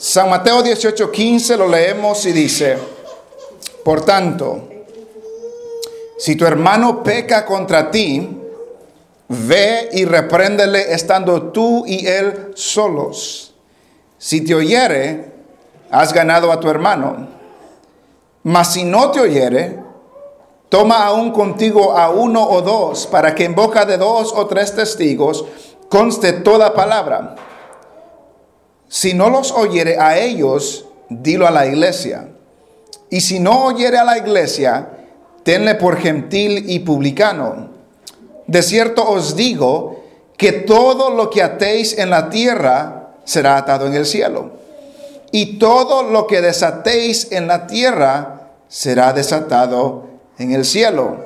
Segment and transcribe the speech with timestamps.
[0.00, 2.78] San Mateo 18:15 lo leemos y dice,
[3.84, 4.66] por tanto,
[6.16, 8.26] si tu hermano peca contra ti,
[9.28, 13.52] ve y repréndele estando tú y él solos.
[14.16, 15.32] Si te oyere,
[15.90, 17.28] has ganado a tu hermano.
[18.44, 19.80] Mas si no te oyere,
[20.70, 24.74] toma aún contigo a uno o dos, para que en boca de dos o tres
[24.74, 25.44] testigos
[25.90, 27.36] conste toda palabra.
[28.90, 32.28] Si no los oyere a ellos, dilo a la iglesia.
[33.08, 34.88] Y si no oyere a la iglesia,
[35.44, 37.70] tenle por gentil y publicano.
[38.48, 40.02] De cierto os digo
[40.36, 44.50] que todo lo que atéis en la tierra será atado en el cielo.
[45.30, 51.16] Y todo lo que desatéis en la tierra será desatado en el cielo.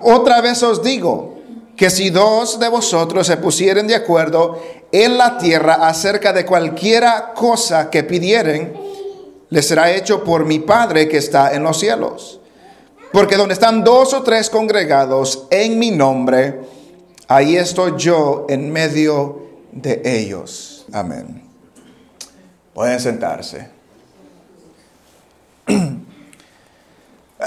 [0.00, 1.39] Otra vez os digo
[1.80, 4.62] que si dos de vosotros se pusieren de acuerdo
[4.92, 8.74] en la tierra acerca de cualquiera cosa que pidieren,
[9.48, 12.38] les será hecho por mi Padre que está en los cielos.
[13.14, 16.60] Porque donde están dos o tres congregados en mi nombre,
[17.28, 20.84] ahí estoy yo en medio de ellos.
[20.92, 21.44] Amén.
[22.74, 23.70] Pueden sentarse.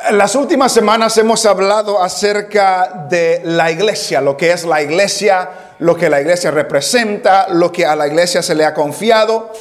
[0.10, 5.96] Las últimas semanas hemos hablado acerca de la iglesia, lo que es la iglesia, lo
[5.96, 9.52] que la iglesia representa, lo que a la iglesia se le ha confiado.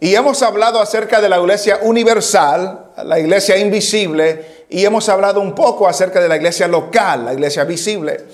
[0.00, 5.54] Y hemos hablado acerca de la iglesia universal, la iglesia invisible, y hemos hablado un
[5.54, 8.24] poco acerca de la iglesia local, la iglesia visible.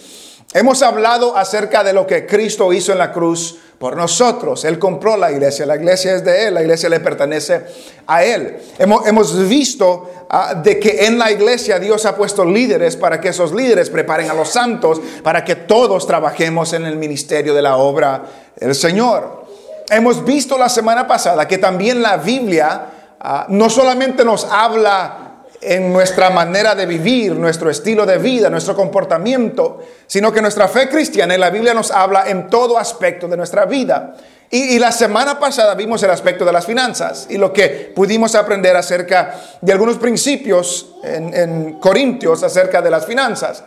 [0.52, 4.64] Hemos hablado acerca de lo que Cristo hizo en la cruz por nosotros.
[4.64, 7.64] Él compró la iglesia, la iglesia es de Él, la iglesia le pertenece
[8.08, 8.58] a Él.
[8.78, 13.54] Hemos, visto ah, de que en la iglesia Dios ha puesto líderes para que esos
[13.54, 18.24] líderes preparen a los santos, para que todos trabajemos en el ministerio de la obra
[18.56, 19.46] del Señor.
[19.88, 22.86] Hemos visto la semana pasada que también la Biblia
[23.20, 25.29] ah, no solamente nos habla
[25.60, 30.88] en nuestra manera de vivir, nuestro estilo de vida, nuestro comportamiento, sino que nuestra fe
[30.88, 34.14] cristiana en la Biblia nos habla en todo aspecto de nuestra vida.
[34.52, 38.74] Y, la semana pasada vimos el aspecto de las finanzas y lo que pudimos aprender
[38.74, 43.62] acerca de algunos principios en, Corintios acerca de las finanzas.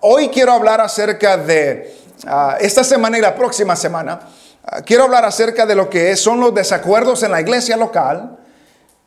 [0.00, 1.94] Hoy quiero hablar acerca de
[2.26, 4.20] ah, esta semana y la próxima semana.
[4.64, 8.38] Ah, quiero hablar acerca de lo que son los desacuerdos en la iglesia local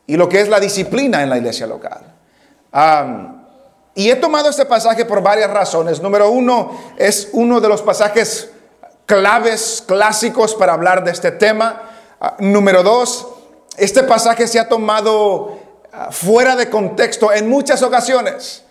[0.05, 2.14] y lo que es la disciplina en la iglesia local
[3.93, 6.01] y he tomado este pasaje por varias razones.
[6.01, 8.49] Número uno, es uno de los pasajes
[9.05, 11.83] claves, clásicos para hablar de este tema.
[12.19, 13.27] Ah, número dos,
[13.77, 15.57] este pasaje se ha tomado
[15.93, 18.63] ah, fuera de contexto en muchas ocasiones.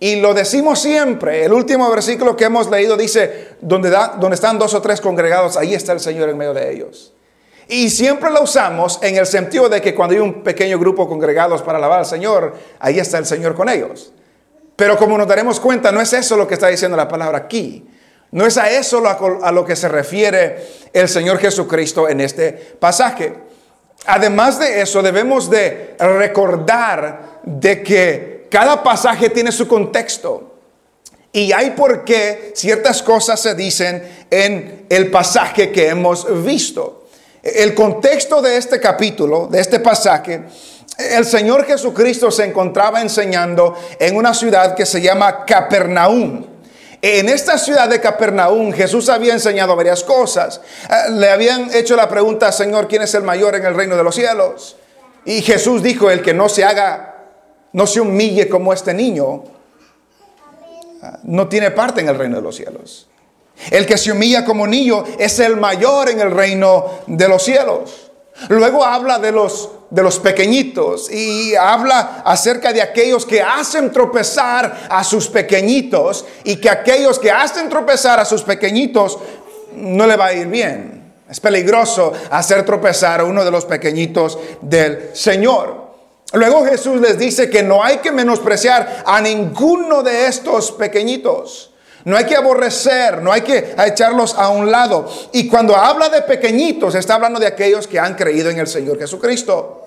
[0.00, 1.44] Y lo decimos siempre.
[1.44, 5.56] El último versículo que hemos leído dice, donde, da, donde están dos o tres congregados,
[5.56, 7.12] ahí está el Señor en medio de ellos.
[7.68, 11.62] Y siempre la usamos en el sentido de que cuando hay un pequeño grupo congregados
[11.62, 14.12] para alabar al Señor, ahí está el Señor con ellos.
[14.76, 17.86] Pero como nos daremos cuenta, no es eso lo que está diciendo la palabra aquí.
[18.32, 23.34] No es a eso a lo que se refiere el Señor Jesucristo en este pasaje.
[24.06, 30.52] Además de eso, debemos de recordar de que cada pasaje tiene su contexto.
[31.32, 37.01] Y hay por qué ciertas cosas se dicen en el pasaje que hemos visto.
[37.42, 40.44] El contexto de este capítulo, de este pasaje,
[40.96, 46.46] el Señor Jesucristo se encontraba enseñando en una ciudad que se llama Capernaum.
[47.00, 50.60] En esta ciudad de Capernaum Jesús había enseñado varias cosas.
[50.88, 54.04] Eh, le habían hecho la pregunta, Señor, ¿quién es el mayor en el reino de
[54.04, 54.76] los cielos?
[55.24, 57.24] Y Jesús dijo, el que no se haga,
[57.72, 59.42] no se humille como este niño,
[61.02, 63.08] eh, no tiene parte en el reino de los cielos.
[63.70, 68.10] El que se humilla como niño es el mayor en el reino de los cielos.
[68.48, 74.88] Luego habla de los, de los pequeñitos y habla acerca de aquellos que hacen tropezar
[74.88, 79.18] a sus pequeñitos y que aquellos que hacen tropezar a sus pequeñitos
[79.74, 81.12] no le va a ir bien.
[81.30, 85.82] Es peligroso hacer tropezar a uno de los pequeñitos del Señor.
[86.34, 91.71] Luego Jesús les dice que no hay que menospreciar a ninguno de estos pequeñitos.
[92.04, 95.08] No hay que aborrecer, no hay que echarlos a un lado.
[95.32, 98.98] Y cuando habla de pequeñitos, está hablando de aquellos que han creído en el Señor
[98.98, 99.86] Jesucristo.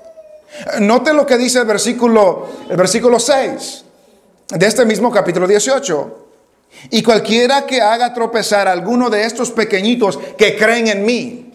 [0.80, 3.84] Note lo que dice el versículo, el versículo 6
[4.50, 6.26] de este mismo capítulo 18.
[6.92, 11.54] Y cualquiera que haga tropezar a alguno de estos pequeñitos que creen en mí.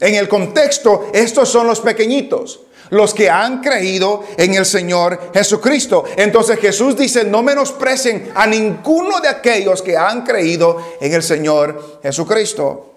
[0.00, 6.04] En el contexto, estos son los pequeñitos los que han creído en el Señor Jesucristo.
[6.16, 12.00] Entonces Jesús dice, no menosprecien a ninguno de aquellos que han creído en el Señor
[12.02, 12.94] Jesucristo.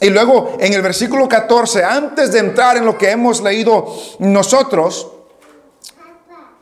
[0.00, 5.10] Y luego en el versículo 14, antes de entrar en lo que hemos leído nosotros,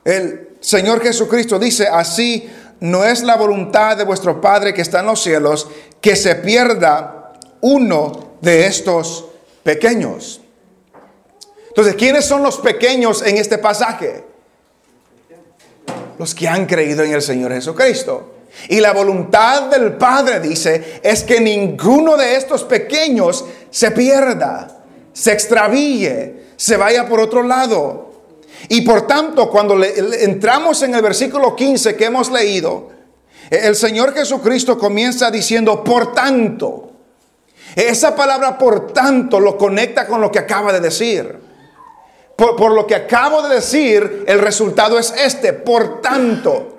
[0.04, 2.48] el Señor Jesucristo dice, así
[2.80, 5.68] no es la voluntad de vuestro Padre que está en los cielos
[6.00, 7.32] que se pierda
[7.62, 9.24] uno de estos
[9.62, 10.43] pequeños.
[11.74, 14.22] Entonces, ¿quiénes son los pequeños en este pasaje?
[16.20, 18.34] Los que han creído en el Señor Jesucristo.
[18.68, 25.32] Y la voluntad del Padre, dice, es que ninguno de estos pequeños se pierda, se
[25.32, 28.12] extravíe, se vaya por otro lado.
[28.68, 32.90] Y por tanto, cuando entramos en el versículo 15 que hemos leído,
[33.50, 36.92] el Señor Jesucristo comienza diciendo, por tanto,
[37.74, 41.43] esa palabra por tanto lo conecta con lo que acaba de decir.
[42.36, 46.78] Por, lo que acabo de decir, el resultado es este, por tanto.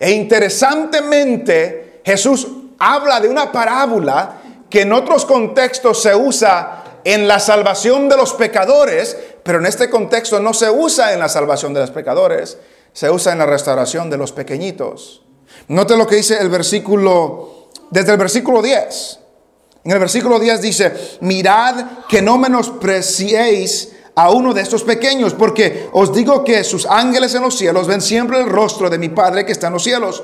[0.00, 2.48] E interesantemente, Jesús
[2.78, 4.40] habla de una parábola
[4.70, 9.90] que en otros contextos se usa en la salvación de los pecadores, pero en este
[9.90, 12.56] contexto no se usa en la salvación de los pecadores,
[12.94, 15.22] se usa en la restauración de los pequeñitos.
[15.68, 19.20] Note lo que dice el versículo, desde el versículo 10.
[19.84, 25.88] En el versículo 10 dice, mirad que no menospreciéis a uno de estos pequeños, porque
[25.92, 29.44] os digo que sus ángeles en los cielos ven siempre el rostro de mi Padre
[29.44, 30.22] que está en los cielos.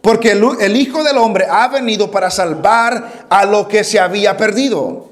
[0.00, 5.08] Porque el, Hijo del Hombre ha venido para salvar a lo que se había perdido.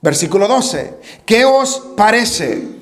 [0.00, 0.94] Versículo 12.
[1.26, 2.78] ¿Qué os parece?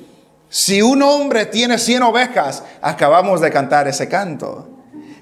[0.49, 4.69] Si un hombre tiene 100 ovejas, acabamos de cantar ese canto.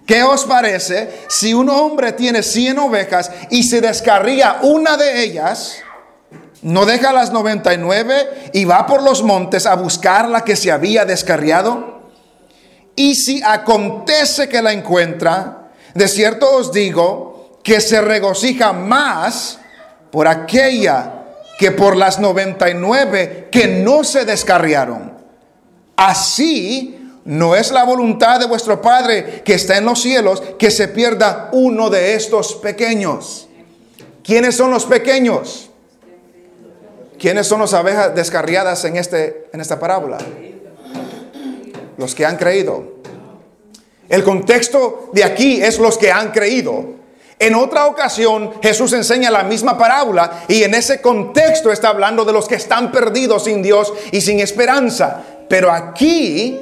[0.07, 5.79] ¿Qué os parece si un hombre tiene 100 ovejas y se descarría una de ellas?
[6.65, 11.05] ¿No deja las 99 y va por los montes a buscar la que se había
[11.05, 12.01] descarriado?
[12.97, 19.59] Y si acontece que la encuentra, de cierto os digo que se regocija más
[20.11, 21.25] por aquella
[21.59, 25.13] que por las 99 que no se descarriaron.
[25.97, 30.89] Así no es la voluntad de vuestro Padre que está en los cielos que se
[30.89, 33.49] pierda uno de estos pequeños.
[34.23, 35.71] ¿Quiénes son los pequeños?
[37.25, 40.19] ¿Quiénes son las abejas descarriadas en, este, en esta parábola?
[41.97, 42.97] Los que han creído.
[44.11, 46.85] El contexto de aquí es los que han creído.
[47.39, 52.35] En otra ocasión Jesús enseña la misma parábola y en ese contexto está hablando de
[52.35, 55.23] los que están perdidos sin Dios y sin esperanza.
[55.49, 56.61] Pero aquí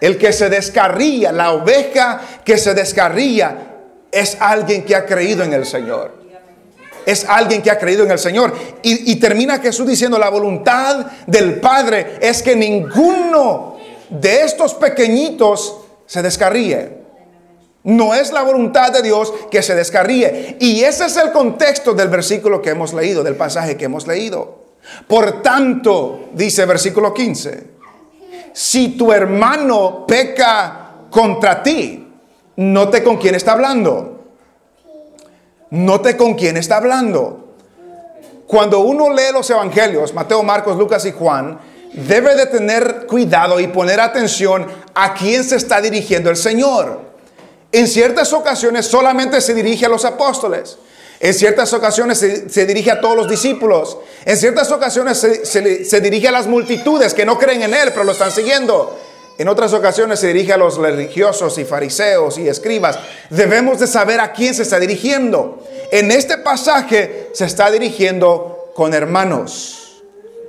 [0.00, 3.74] el que se descarría, la oveja que se descarría,
[4.10, 6.25] es alguien que ha creído en el Señor.
[7.06, 8.52] Es alguien que ha creído en el Señor.
[8.82, 13.76] Y, termina Jesús diciendo, la voluntad del Padre es que ninguno
[14.10, 17.06] de estos pequeñitos se descarríe.
[17.84, 20.56] No es la voluntad de Dios que se descarríe.
[20.58, 24.66] Y ese es el contexto del versículo que hemos leído, del pasaje que hemos leído.
[25.06, 27.76] Por tanto, dice versículo 15,
[28.52, 32.04] si tu hermano peca contra ti,
[32.56, 34.15] note con quién está hablando.
[35.70, 37.54] Note con quién está hablando.
[38.46, 41.58] Cuando uno lee los evangelios, Mateo, Marcos, Lucas y Juan,
[41.92, 47.00] debe de tener cuidado y poner atención a quién se está dirigiendo el Señor.
[47.72, 50.78] En ciertas ocasiones solamente se dirige a los apóstoles.
[51.18, 53.96] En ciertas ocasiones se, dirige a todos los discípulos.
[54.24, 58.12] En ciertas ocasiones se, dirige a las multitudes que no creen en Él, pero lo
[58.12, 58.98] están siguiendo.
[59.38, 62.98] En otras ocasiones se dirige a los religiosos y fariseos y escribas.
[63.28, 65.62] Debemos de saber a quién se está dirigiendo.
[65.92, 70.02] En este pasaje se está dirigiendo con hermanos,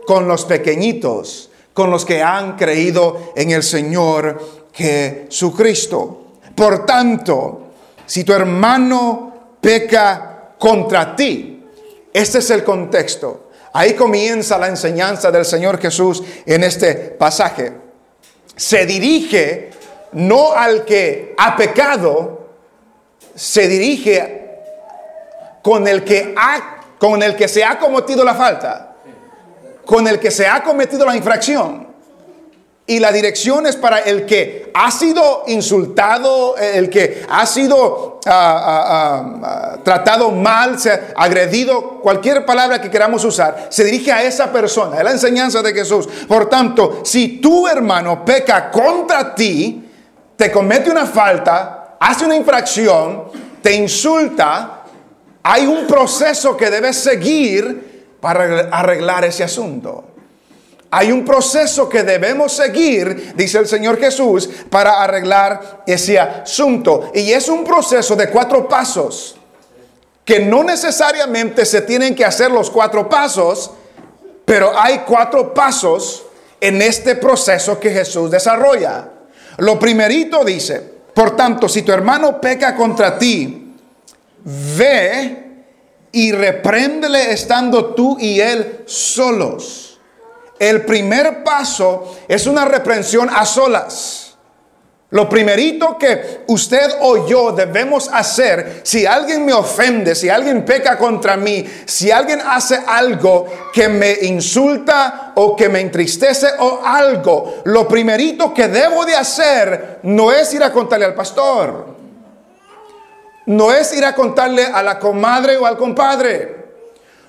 [0.05, 4.41] con los pequeñitos, con los que han creído en el Señor
[4.73, 6.23] Jesucristo.
[6.55, 7.67] Por tanto,
[8.05, 11.65] si tu hermano peca contra ti,
[12.13, 13.49] este es el contexto.
[13.73, 17.86] Ahí comienza la enseñanza del Señor Jesús en este pasaje.
[18.57, 19.69] Se dirige
[20.11, 22.47] no al que ha pecado,
[23.35, 24.59] se dirige
[25.61, 28.95] con el que ha, con el que se ha cometido la falta,
[29.85, 31.86] con el que se ha cometido la infracción.
[32.89, 38.31] Y la dirección es para el que ha sido insultado, el que ha sido ah,
[38.31, 40.77] ah, ah, tratado mal,
[41.17, 45.73] agredido, cualquier palabra que queramos usar, se dirige a esa persona, es la enseñanza de
[45.73, 46.07] Jesús.
[46.29, 49.85] Por tanto, si tu hermano peca contra ti,
[50.37, 53.25] te comete una falta, hace una infracción,
[53.61, 54.85] te insulta,
[55.43, 60.05] hay un proceso que debes seguir para arreglar ese asunto.
[60.89, 67.11] Hay un proceso que debemos seguir, dice el Señor Jesús, para arreglar ese asunto.
[67.13, 69.35] Y es un proceso de cuatro pasos.
[70.27, 73.71] que no necesariamente se tienen que hacer los cuatro pasos,
[74.43, 76.25] pero hay cuatro pasos
[76.59, 79.07] en este proceso que Jesús desarrolla.
[79.59, 80.81] Lo primerito dice,
[81.13, 83.73] por tanto, si tu hermano peca contra ti,
[84.43, 85.63] ve
[86.11, 89.86] y repréndele estando tú y él solos.
[90.59, 94.27] El primer paso es una reprensión a solas.
[95.09, 100.97] Lo primerito que usted o yo debemos hacer, si alguien me ofende, si alguien peca
[100.97, 107.61] contra mí, si alguien hace algo que me insulta o que me entristece o algo,
[107.63, 111.95] lo primerito que debo de hacer no es ir a contarle al pastor.
[113.45, 116.65] No es ir a contarle a la comadre o al compadre.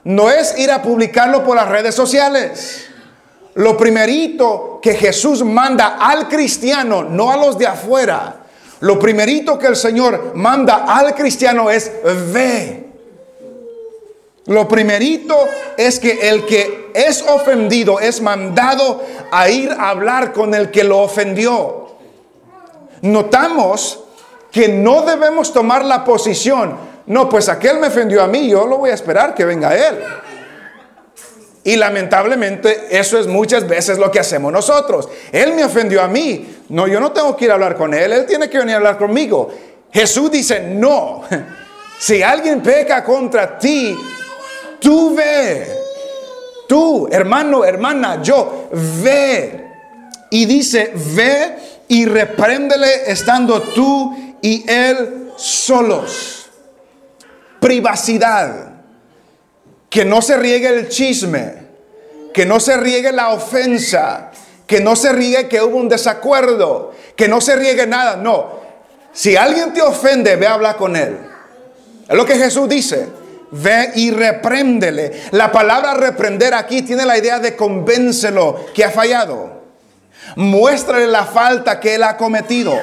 [0.02, 2.88] No es ir a publicarlo por las redes sociales.
[3.58, 8.36] Lo primerito que Jesús manda al cristiano, no a los de afuera,
[8.78, 11.90] lo primerito que el Señor manda al cristiano es
[12.32, 12.86] ve.
[14.46, 15.36] Lo primerito
[15.76, 20.84] es que el que es ofendido es mandado a ir a hablar con el que
[20.84, 21.96] lo ofendió.
[23.02, 24.04] Notamos
[24.52, 28.78] que no debemos tomar la posición, no, pues aquel me ofendió a mí, yo lo
[28.78, 29.98] voy a esperar que venga él.
[31.68, 35.06] Y lamentablemente eso es muchas veces lo que hacemos nosotros.
[35.30, 36.60] Él me ofendió a mí.
[36.70, 38.10] No, yo no tengo que ir a hablar con él.
[38.10, 39.50] Él tiene que venir a hablar conmigo.
[39.92, 41.24] Jesús dice, no.
[42.00, 43.94] Si alguien peca contra ti,
[44.80, 45.66] tú ve.
[46.66, 48.70] Tú, hermano, hermana, yo,
[49.02, 49.66] ve.
[50.30, 51.54] Y dice, ve
[51.88, 56.48] y repréndele estando tú y él solos.
[57.60, 58.67] Privacidad
[59.88, 61.54] que no se riegue el chisme,
[62.32, 64.30] que no se riegue la ofensa,
[64.66, 68.16] que no se riegue que hubo un desacuerdo, que no se riegue nada.
[68.16, 68.60] No,
[69.12, 71.18] si alguien te ofende, ve a hablar con él.
[72.08, 73.08] Es lo que Jesús dice.
[73.50, 75.22] Ve y repréndele.
[75.30, 79.62] La palabra reprender aquí tiene la idea de convéncelo que ha fallado.
[80.36, 82.78] Muéstrale la falta que él ha cometido.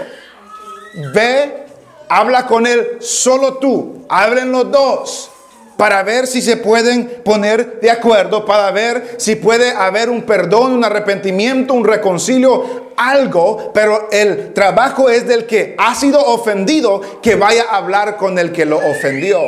[1.14, 1.66] Ve,
[2.10, 4.06] habla con él solo tú.
[4.10, 5.32] Hablen los dos
[5.78, 10.74] para ver si se pueden poner de acuerdo, para ver si puede haber un perdón,
[10.74, 17.36] un arrepentimiento, un reconcilio, algo, pero el trabajo es del que ha sido ofendido que
[17.36, 19.40] vaya a hablar con el que lo ofendió.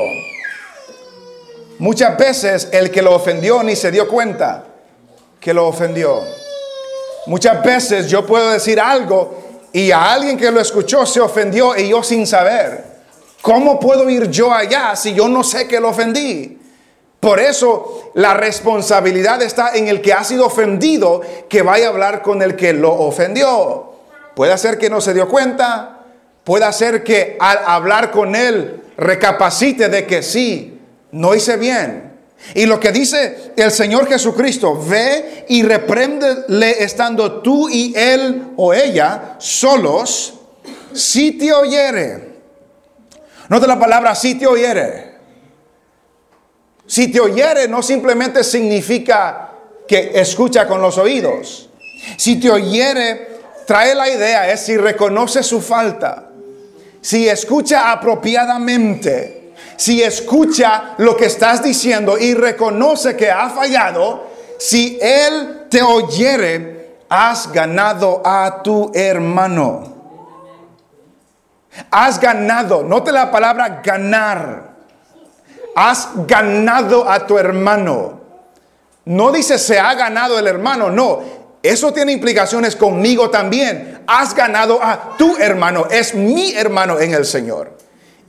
[1.79, 4.65] Muchas veces el que lo ofendió ni se dio cuenta
[5.39, 6.21] que lo ofendió.
[7.27, 11.89] Muchas veces yo puedo decir algo y a alguien que lo escuchó se ofendió y
[11.89, 12.96] yo sin saber.
[13.41, 16.57] ¿Cómo puedo ir yo allá si yo no sé que lo ofendí?
[17.19, 22.21] Por eso la responsabilidad está en el que ha sido ofendido que vaya a hablar
[22.21, 23.93] con el que lo ofendió.
[24.35, 25.99] Puede ser que no se dio cuenta,
[26.43, 30.79] puede ser que al hablar con él recapacite de que sí,
[31.11, 32.13] no hice bien.
[32.53, 38.73] Y lo que dice el Señor Jesucristo, ve y repréndele estando tú y él o
[38.73, 40.35] ella solos,
[40.93, 42.26] si te oyere
[43.49, 45.15] Nota la palabra si te oyere.
[46.85, 49.51] Si te oyere no simplemente significa
[49.87, 51.69] que escucha con los oídos.
[52.17, 53.27] Si te oyere,
[53.65, 56.29] trae la idea, es si reconoce su falta,
[57.01, 64.27] si escucha apropiadamente, si escucha lo que estás diciendo y reconoce que ha fallado,
[64.57, 69.96] si él te oyere, has ganado a tu hermano.
[71.91, 74.75] Has ganado, note la palabra ganar.
[75.75, 78.19] Has ganado a tu hermano.
[79.05, 81.21] No dice se ha ganado el hermano, no.
[81.63, 84.03] Eso tiene implicaciones conmigo también.
[84.07, 85.87] Has ganado a tu hermano.
[85.89, 87.77] Es mi hermano en el Señor.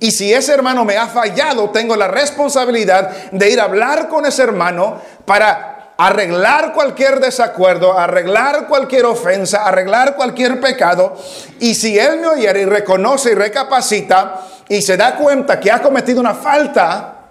[0.00, 4.26] Y si ese hermano me ha fallado, tengo la responsabilidad de ir a hablar con
[4.26, 11.17] ese hermano para arreglar cualquier desacuerdo, arreglar cualquier ofensa, arreglar cualquier pecado.
[11.59, 15.83] Y si Él me oyere y reconoce y recapacita y se da cuenta que ha
[15.83, 17.26] cometido una falta,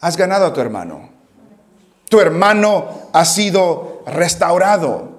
[0.00, 1.10] has ganado a tu hermano.
[2.08, 5.16] Tu hermano ha sido restaurado.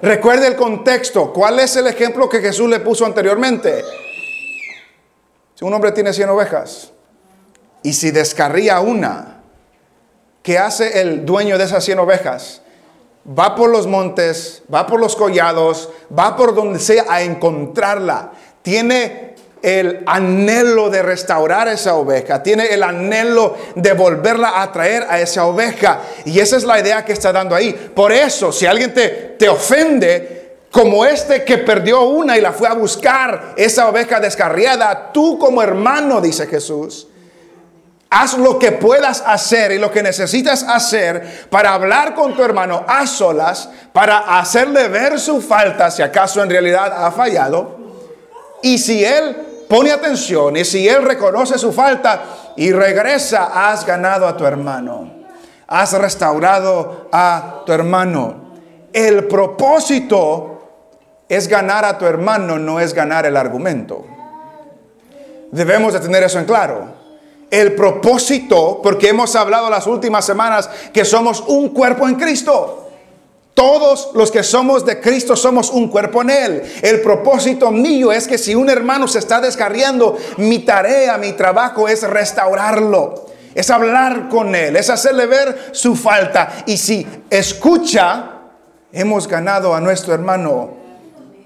[0.00, 1.34] Recuerde el contexto.
[1.34, 3.84] ¿Cuál es el ejemplo que Jesús le puso anteriormente?
[5.54, 6.92] Si un hombre tiene 100 ovejas
[7.82, 9.31] y si descarría una,
[10.42, 12.62] ¿Qué hace el dueño de esas 100 ovejas?
[13.26, 18.32] Va por los montes, va por los collados, va por donde sea a encontrarla.
[18.62, 25.20] Tiene el anhelo de restaurar esa oveja, tiene el anhelo de volverla a traer a
[25.20, 26.00] esa oveja.
[26.24, 27.72] Y esa es la idea que está dando ahí.
[27.94, 29.08] Por eso, si alguien te,
[29.38, 35.12] te ofende, como este que perdió una y la fue a buscar, esa oveja descarriada,
[35.12, 37.06] tú como hermano, dice Jesús,
[38.14, 42.84] Haz lo que puedas hacer y lo que necesitas hacer para hablar con tu hermano
[42.86, 47.78] a solas, para hacerle ver su falta, si acaso en realidad ha fallado.
[48.60, 52.22] Y si él pone atención y si él reconoce su falta
[52.54, 55.10] y regresa, has ganado a tu hermano.
[55.66, 58.52] Has restaurado a tu hermano.
[58.92, 60.68] El propósito
[61.30, 64.04] es ganar a tu hermano, no es ganar el argumento.
[65.50, 67.01] Debemos de tener eso en claro
[67.52, 72.88] el propósito, porque hemos hablado las últimas semanas que somos un cuerpo en Cristo.
[73.52, 76.62] Todos los que somos de Cristo somos un cuerpo en Él.
[76.80, 81.88] El propósito mío es que si un hermano se está descarriando, mi tarea, mi trabajo
[81.88, 83.26] es restaurarlo.
[83.54, 86.64] Es hablar con Él, es hacerle ver su falta.
[86.64, 88.30] Y si escucha,
[88.90, 90.70] hemos ganado a nuestro hermano.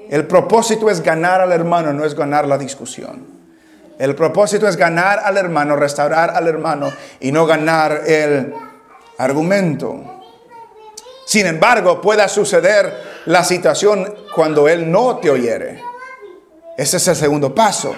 [0.08, 3.35] El propósito es ganar al hermano, no es ganar la discusión.
[3.98, 8.52] El propósito es ganar al hermano, restaurar al hermano y no ganar el
[9.18, 10.22] argumento.
[11.24, 12.92] Sin embargo, pueda suceder
[13.24, 15.82] la situación cuando él no te oyere.
[16.76, 17.94] Ese es el segundo paso.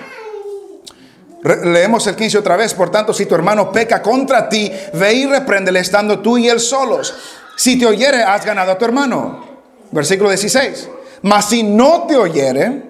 [1.42, 2.74] leemos el 15 otra vez.
[2.74, 6.60] Por tanto, si tu hermano peca contra ti, ve y repréndele estando tú y él
[6.60, 7.14] solos.
[7.56, 9.44] Si te oyere, has ganado a tu hermano.
[9.90, 10.88] Versículo 16.
[11.22, 12.87] Mas si no te oyere,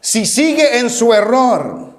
[0.00, 1.90] si sigue en su error,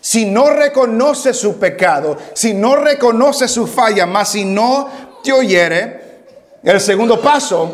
[0.00, 4.88] si no reconoce su pecado, si no reconoce su falla, más si no
[5.24, 6.24] te oyere,
[6.62, 7.72] el segundo paso,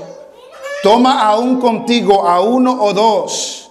[0.82, 3.70] toma aún contigo a uno o dos,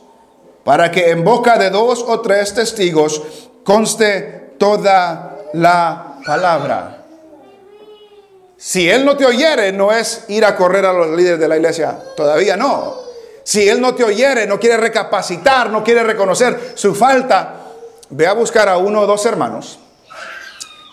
[0.63, 3.21] para que en boca de dos o tres testigos
[3.63, 7.05] conste toda la palabra.
[8.57, 11.57] Si él no te oyere, no es ir a correr a los líderes de la
[11.57, 13.10] iglesia, todavía no.
[13.51, 17.55] Si él no te oyere, no quiere recapacitar, no quiere reconocer su falta,
[18.11, 19.77] ve a buscar a uno o dos hermanos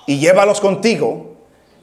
[0.08, 1.36] y llévalos contigo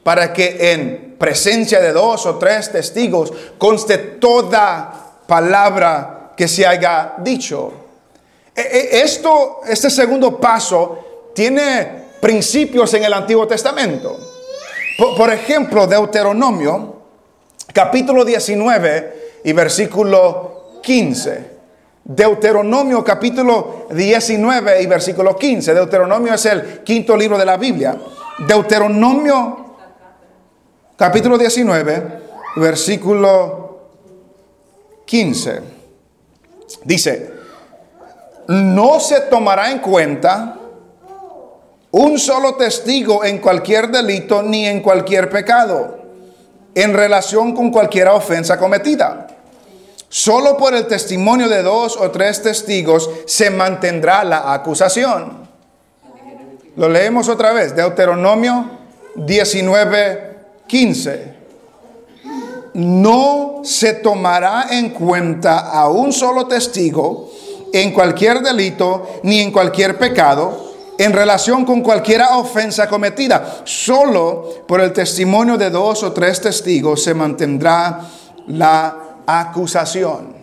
[0.03, 7.13] para que en presencia de dos o tres testigos conste toda palabra que se haya
[7.19, 7.71] dicho.
[8.53, 14.19] E, e, esto, este segundo paso tiene principios en el Antiguo Testamento.
[14.97, 17.01] Por, por ejemplo, Deuteronomio,
[17.71, 20.54] capítulo 19 y versículo
[20.85, 21.55] 15.
[22.03, 25.73] Deuteronomio capítulo 19 y versículo 15.
[25.73, 27.97] Deuteronomio es el quinto libro de la Biblia.
[28.47, 29.75] Deuteronomio
[30.95, 32.03] capítulo 19,
[32.57, 33.79] versículo
[35.05, 35.61] 15.
[36.83, 37.33] Dice,
[38.47, 40.59] no se tomará en cuenta
[41.89, 45.97] un solo testigo en cualquier delito ni en cualquier pecado
[46.75, 49.34] en relación con cualquier ofensa cometida
[50.17, 55.45] Solo por el testimonio de dos o tres testigos se mantendrá la acusación.
[56.77, 58.65] Lo leemos otra vez, Deuteronomio
[59.17, 61.33] 19, 15.
[62.75, 67.29] No se tomará en cuenta a un solo testigo
[67.73, 73.63] en cualquier delito ni en cualquier pecado en relación con cualquier ofensa cometida.
[73.65, 77.99] Solo por el testimonio de dos o tres testigos se mantendrá
[78.47, 80.35] la acusación.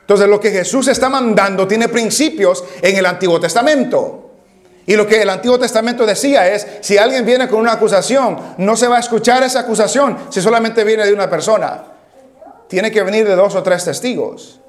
[0.00, 4.30] Entonces lo que Jesús está mandando tiene principios en el Antiguo Testamento.
[4.86, 8.74] Y lo que el Antiguo Testamento decía es, si alguien viene con una acusación, no
[8.74, 11.84] se va a escuchar esa acusación si solamente viene de una persona.
[12.68, 14.60] Tiene que venir de dos o tres testigos.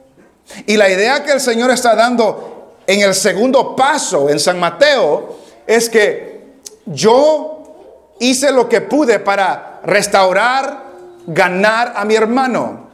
[0.65, 5.37] Y la idea que el Señor está dando en el segundo paso en San Mateo
[5.65, 10.83] es que yo hice lo que pude para restaurar,
[11.27, 12.88] ganar a mi hermano.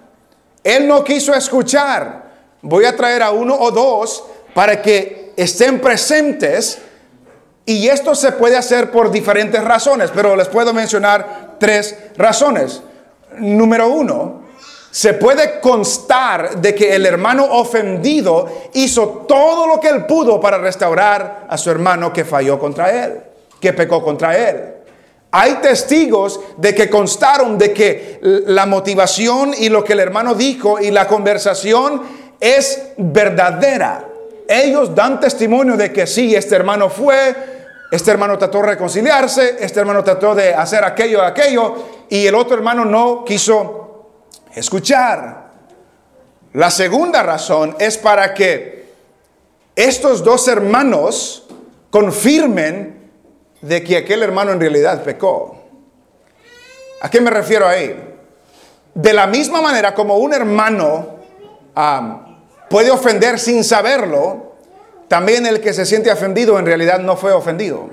[0.66, 2.24] Él no quiso escuchar.
[2.64, 4.24] Voy a traer a uno o dos
[4.56, 6.80] para que estén presentes.
[7.68, 12.82] Y esto se puede hacer por diferentes razones, pero les puedo mencionar tres razones.
[13.38, 14.42] Número uno,
[14.90, 20.58] se puede constar de que el hermano ofendido hizo todo lo que él pudo para
[20.58, 23.22] restaurar a su hermano que falló contra él,
[23.60, 24.75] que pecó contra él.
[25.38, 30.80] Hay testigos de que constaron de que la motivación y lo que el hermano dijo
[30.80, 32.04] y la conversación
[32.40, 34.08] es verdadera.
[34.48, 37.36] Ellos dan testimonio de que sí, este hermano fue,
[37.92, 42.56] este hermano trató de reconciliarse, este hermano trató de hacer aquello, aquello, y el otro
[42.56, 44.12] hermano no quiso
[44.56, 45.52] escuchar.
[46.54, 48.86] La segunda razón es para que
[49.76, 51.46] estos dos hermanos
[51.90, 52.95] confirmen
[53.66, 55.58] de que aquel hermano en realidad pecó.
[57.02, 58.16] ¿A qué me refiero ahí?
[58.94, 61.16] De la misma manera como un hermano
[62.70, 64.54] puede ofender sin saberlo,
[65.08, 67.90] también el que se siente ofendido en realidad no fue ofendido.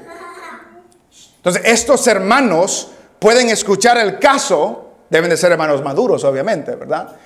[1.37, 7.17] Entonces, estos hermanos pueden escuchar el caso, deben de ser hermanos maduros, obviamente, ¿verdad?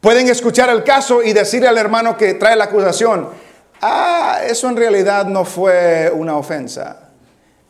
[0.00, 3.28] Pueden escuchar el caso y decirle al hermano que trae la acusación,
[3.80, 7.07] ah, eso en realidad no fue una ofensa,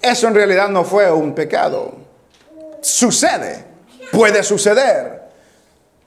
[0.01, 1.95] eso en realidad no fue un pecado.
[2.81, 3.65] Sucede,
[4.13, 5.23] puede suceder.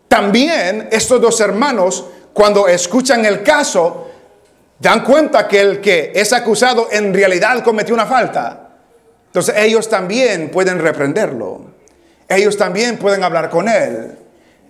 [0.08, 4.10] También estos dos hermanos, cuando escuchan el caso,
[4.80, 8.70] dan cuenta que el que es acusado en realidad cometió una falta.
[9.28, 11.72] Entonces ellos también pueden reprenderlo.
[12.28, 14.18] Ellos también pueden hablar con él.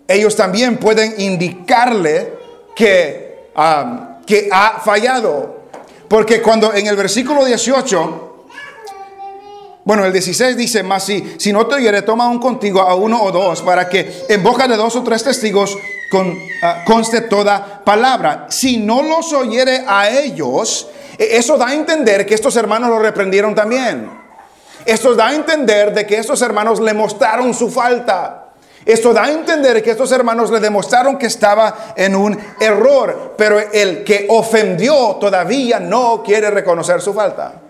[0.08, 2.34] Ellos también pueden indicarle
[2.76, 5.62] que, ah, que ha fallado.
[6.08, 8.31] Porque cuando en el versículo 18
[9.84, 13.24] bueno, el 16 dice más, si, si no te oyere, toma un contigo a uno
[13.24, 15.76] o dos, para que en boca de dos o tres testigos
[16.12, 18.46] con, ah, conste toda palabra.
[18.50, 23.00] Si no los oyere a ellos, e, eso da a entender que estos hermanos lo
[23.00, 24.12] reprendieron también.
[24.86, 28.50] Esto da a entender de que estos hermanos le mostraron su falta.
[28.86, 33.60] Esto da a entender que estos hermanos le demostraron que estaba en un error, pero
[33.60, 37.62] el que ofendió todavía no quiere reconocer su falta.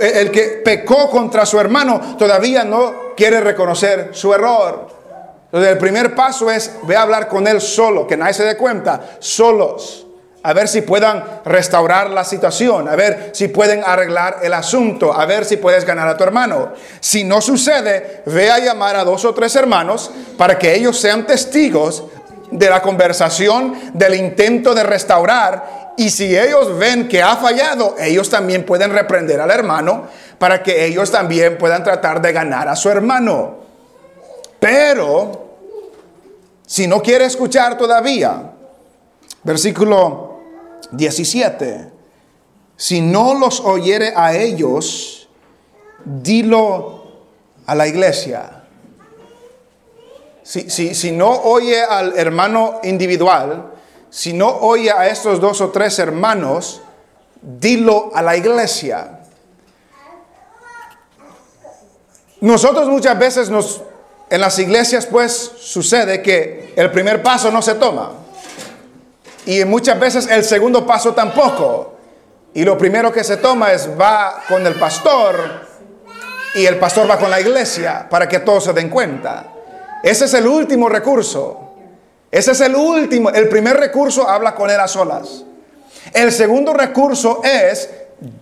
[0.00, 4.88] Eh, el que pecó contra su hermano todavía no quiere reconocer su error.
[5.46, 8.56] Entonces el primer paso es, ve a hablar con él solo, que nadie se dé
[8.56, 10.06] cuenta, solos.
[10.42, 15.26] A ver si puedan restaurar la situación, a ver si pueden arreglar el asunto, a
[15.26, 16.72] ver si puedes ganar a tu hermano.
[17.00, 21.26] Si no sucede, ve a llamar a dos o tres hermanos para que ellos sean
[21.26, 22.04] testigos
[22.50, 28.30] de la conversación, del intento de restaurar y si ellos ven que ha fallado, ellos
[28.30, 30.06] también pueden reprender al hermano
[30.38, 33.56] para que ellos también puedan tratar de ganar a su hermano.
[34.60, 35.56] Pero,
[36.64, 38.52] si no quiere escuchar todavía,
[39.42, 40.38] versículo
[40.92, 41.90] 17,
[42.76, 45.28] si no los oyere a ellos,
[46.04, 47.06] dilo
[47.66, 48.62] a la iglesia.
[50.44, 53.77] Si, si no oye al hermano individual,
[54.10, 56.80] si no oye a estos dos o tres hermanos,
[57.40, 59.20] dilo a la iglesia.
[62.40, 63.82] Nosotros muchas veces nos,
[64.30, 68.12] en las iglesias pues sucede que el primer paso no se toma.
[69.46, 71.94] Y muchas veces el segundo paso tampoco.
[72.54, 75.66] Y lo primero que se toma es va con el pastor
[76.54, 79.52] y el pastor va con la iglesia para que todos se den cuenta.
[80.02, 81.67] Ese es el último recurso.
[82.30, 83.30] Ese es el último.
[83.30, 85.44] El primer recurso habla con él a solas.
[86.12, 87.88] El segundo recurso es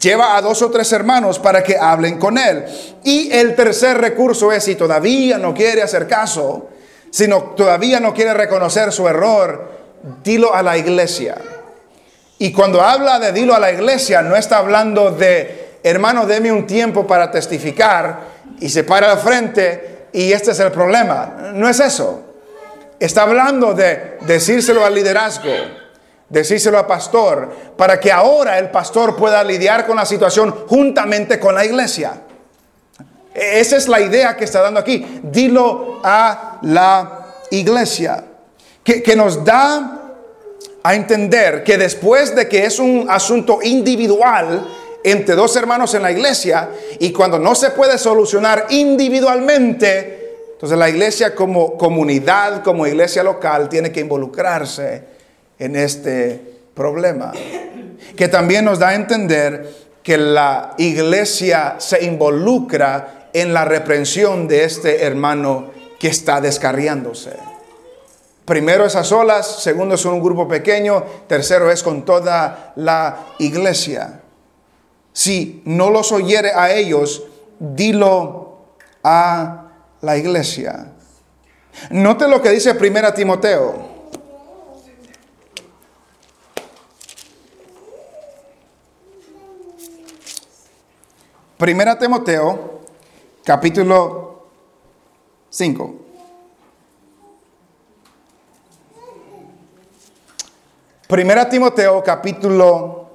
[0.01, 2.65] lleva a dos o tres hermanos para que hablen con él.
[3.05, 6.71] Y el tercer recurso es si todavía no quiere hacer caso,
[7.11, 9.71] si todavía no quiere reconocer su error,
[10.23, 11.37] dilo a la iglesia.
[12.39, 16.67] Y cuando habla de dilo a la iglesia, no está hablando de hermano, deme un
[16.67, 18.21] tiempo para testificar
[18.61, 21.53] y se para al frente y este es el problema.
[21.55, 22.26] No es eso.
[22.99, 25.51] Está hablando de decírselo al liderazgo,
[26.29, 31.55] decírselo al pastor, para que ahora el pastor pueda lidiar con la situación juntamente con
[31.55, 32.23] la iglesia.
[33.35, 35.21] Esa es la idea que está dando aquí.
[35.23, 38.25] Dilo a la iglesia.
[38.83, 40.15] Que, que nos da
[40.83, 44.65] a entender que después de que es un asunto individual,
[45.07, 50.16] entre dos hermanos en la iglesia y cuando no se puede solucionar individualmente,
[50.57, 55.05] entonces la iglesia como comunidad, como iglesia local, tiene que involucrarse
[55.59, 56.41] en este
[56.73, 57.33] problema.
[58.17, 59.71] Que también nos da a entender
[60.03, 67.37] que la iglesia se involucra en la reprensión de este hermano que está descarriándose.
[68.47, 74.23] Primero es a solas, segundo es un grupo pequeño, tercero es con toda la iglesia.
[75.13, 77.25] Si no los oyere a ellos,
[77.59, 78.69] dilo
[79.05, 79.66] a
[80.07, 80.93] la iglesia.
[81.91, 83.97] Note lo que dice Primera Timoteo.
[91.59, 92.83] Primera Timoteo,
[93.45, 94.47] capítulo
[95.51, 95.95] 5.
[101.09, 103.11] Primera Timoteo, capítulo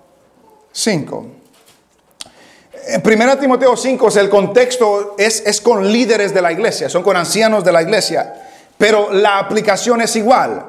[0.73, 1.40] 5.
[2.87, 7.15] En 1 Timoteo 5, el contexto es, es con líderes de la iglesia, son con
[7.15, 8.33] ancianos de la iglesia,
[8.77, 10.65] pero la aplicación es igual.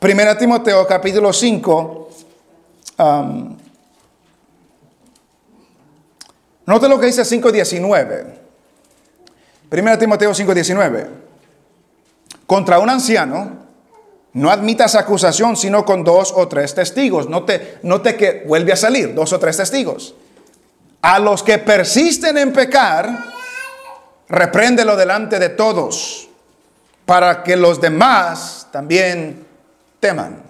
[0.00, 2.10] 1 Timoteo capítulo 5,
[2.98, 3.56] um,
[6.66, 8.26] note lo que dice 5.19.
[9.70, 11.06] 1 Timoteo 5.19.
[12.46, 13.66] Contra un anciano,
[14.34, 17.28] no admitas acusación sino con dos o tres testigos.
[17.30, 20.14] Note, note que vuelve a salir, dos o tres testigos
[21.06, 23.24] A los que persisten en pecar,
[24.28, 26.28] repréndelo delante de todos,
[27.04, 29.46] para que los demás también
[30.00, 30.42] teman.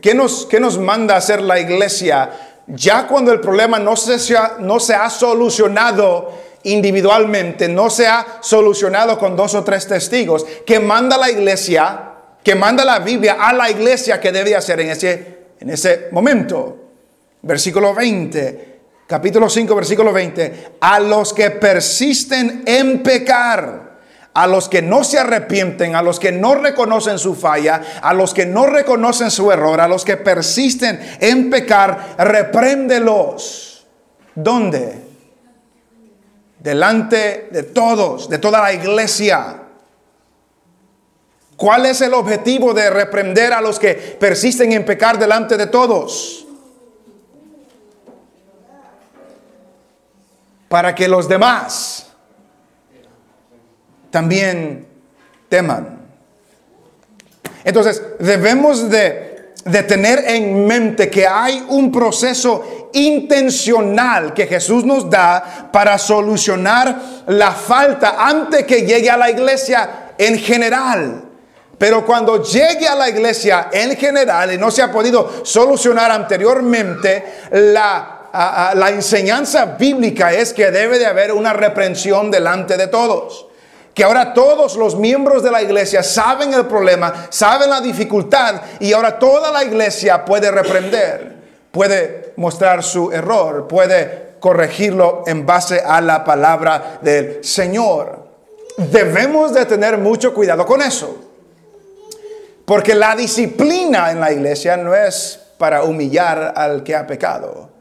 [0.00, 2.30] ¿Qué nos, qué nos manda hacer la iglesia
[2.66, 6.32] ya cuando el problema no se, no se ha solucionado
[6.64, 10.44] individualmente, no se ha solucionado con dos o tres testigos?
[10.66, 12.12] ¿Qué manda la iglesia?
[12.42, 16.78] que manda la Biblia a la iglesia que debe hacer en ese, en ese momento.
[17.42, 18.71] Versículo 20,
[19.06, 20.76] capítulo 5, versículo 20.
[20.80, 23.92] A los que persisten en pecar,
[24.34, 28.32] a los que no se arrepienten, a los que no reconocen su falla, a los
[28.32, 33.86] que no reconocen su error, a los que persisten en pecar, repréndelos.
[34.34, 35.02] ¿Dónde?
[36.58, 39.58] Delante de todos, de toda la iglesia.
[41.56, 46.46] ¿Cuál es el objetivo de reprender a los que persisten en pecar delante de todos?
[50.72, 52.06] Para que los demás
[54.10, 54.88] también
[55.50, 56.00] teman.
[57.62, 59.52] Entonces, debemos de,
[59.86, 67.50] tener en mente que hay un proceso intencional que Jesús nos da para solucionar la
[67.52, 71.22] falta antes que llegue a la iglesia en general.
[71.76, 77.42] Pero cuando llegue a la iglesia en general y no se ha podido solucionar anteriormente,
[77.50, 83.46] la, la enseñanza bíblica es que debe de haber una reprensión delante de todos
[83.94, 88.92] que ahora todos los miembros de la iglesia saben el problema, saben la dificultad y
[88.92, 91.36] ahora toda la iglesia puede reprender,
[91.70, 98.22] puede mostrar su error, puede corregirlo en base a la palabra del Señor.
[98.76, 101.18] Debemos de tener mucho cuidado con eso.
[102.64, 107.71] Porque la disciplina en la iglesia no es para humillar al que ha pecado.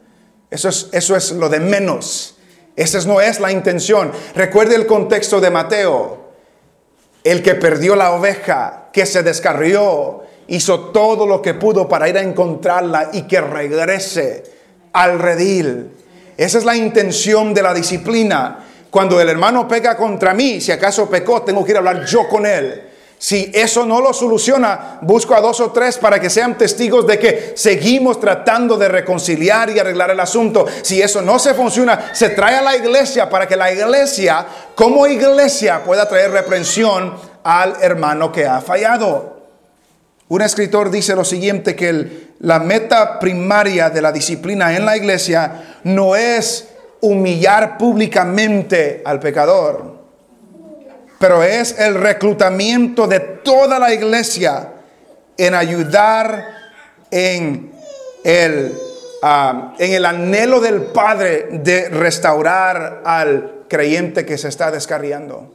[0.51, 2.35] Eso es, eso es lo de menos.
[2.75, 4.11] Esa no es la intención.
[4.35, 6.31] Recuerde el contexto de Mateo.
[7.23, 12.17] El que perdió la oveja, que se descarrió, hizo todo lo que pudo para ir
[12.17, 14.43] a encontrarla y que regrese
[14.93, 15.91] al redil.
[16.35, 18.65] Esa es la intención de la disciplina.
[18.89, 22.27] Cuando el hermano pega contra mí, si acaso pecó, tengo que ir a hablar yo
[22.27, 22.89] con él.
[23.21, 27.19] Si eso no lo soluciona, busco a dos o tres para que sean testigos de
[27.19, 30.65] que seguimos tratando de reconciliar y arreglar el asunto.
[30.81, 35.05] Si eso no se funciona, se trae a la iglesia para que la iglesia, como
[35.05, 39.37] iglesia, pueda traer reprensión al hermano que ha fallado.
[40.29, 45.77] Un escritor dice lo siguiente, que la meta primaria de la disciplina en la iglesia
[45.83, 46.69] no es
[47.01, 49.90] humillar públicamente al pecador
[51.21, 54.69] pero es el reclutamiento de toda la iglesia
[55.37, 56.47] en ayudar
[57.11, 57.71] en
[58.23, 58.73] el,
[59.77, 65.49] en el anhelo del Padre de restaurar al creyente que se está descarriando.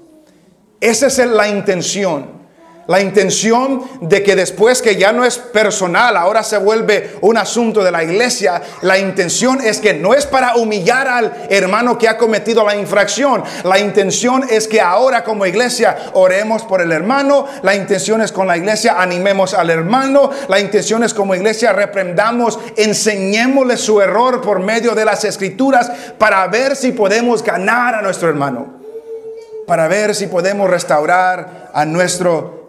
[0.80, 2.45] Esa es la intención.
[2.86, 7.82] La intención de que después que ya no es personal, ahora se vuelve un asunto
[7.82, 12.16] de la iglesia, la intención es que no es para humillar al hermano que ha
[12.16, 13.42] cometido la infracción.
[13.64, 17.46] La intención es que ahora como iglesia oremos por el hermano.
[17.62, 20.30] La intención es con la iglesia animemos al hermano.
[20.48, 26.46] La intención es como iglesia reprendamos, enseñémosle su error por medio de las escrituras para
[26.46, 28.76] ver si podemos ganar a nuestro hermano.
[29.66, 32.65] Para ver si podemos restaurar a nuestro hermano.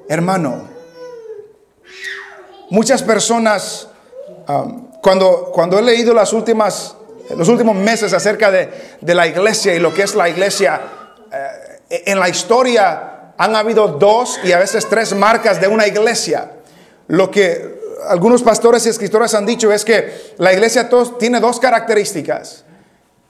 [2.70, 3.88] Muchas personas,
[5.02, 6.96] cuando, cuando he leído las últimas,
[7.36, 8.70] los últimos meses acerca de,
[9.02, 10.82] la iglesia y lo que es la iglesia,
[11.90, 16.52] eh, en la historia han habido dos y a veces tres marcas de una iglesia.
[17.08, 20.90] Lo que algunos pastores y escritores han dicho es que la iglesia
[21.20, 22.64] tiene dos características.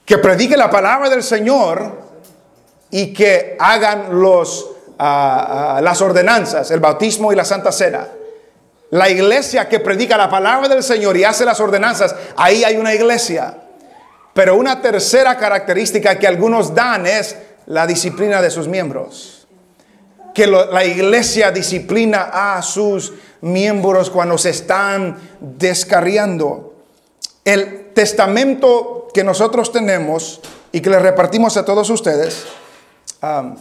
[0.04, 1.98] Que predique la palabra del Señor
[2.90, 8.06] y que hagan los las ordenanzas, el bautismo y la santa cena.
[8.90, 12.94] La iglesia que predica la palabra del Señor y hace las ordenanzas, ahí hay una
[12.94, 13.54] iglesia.
[14.32, 19.46] Pero una tercera característica que algunos dan es la disciplina de sus miembros.
[20.34, 26.74] Que la iglesia disciplina a sus miembros cuando se están descarriando.
[27.44, 30.40] El testamento que nosotros tenemos
[30.72, 32.46] y que le repartimos a todos ustedes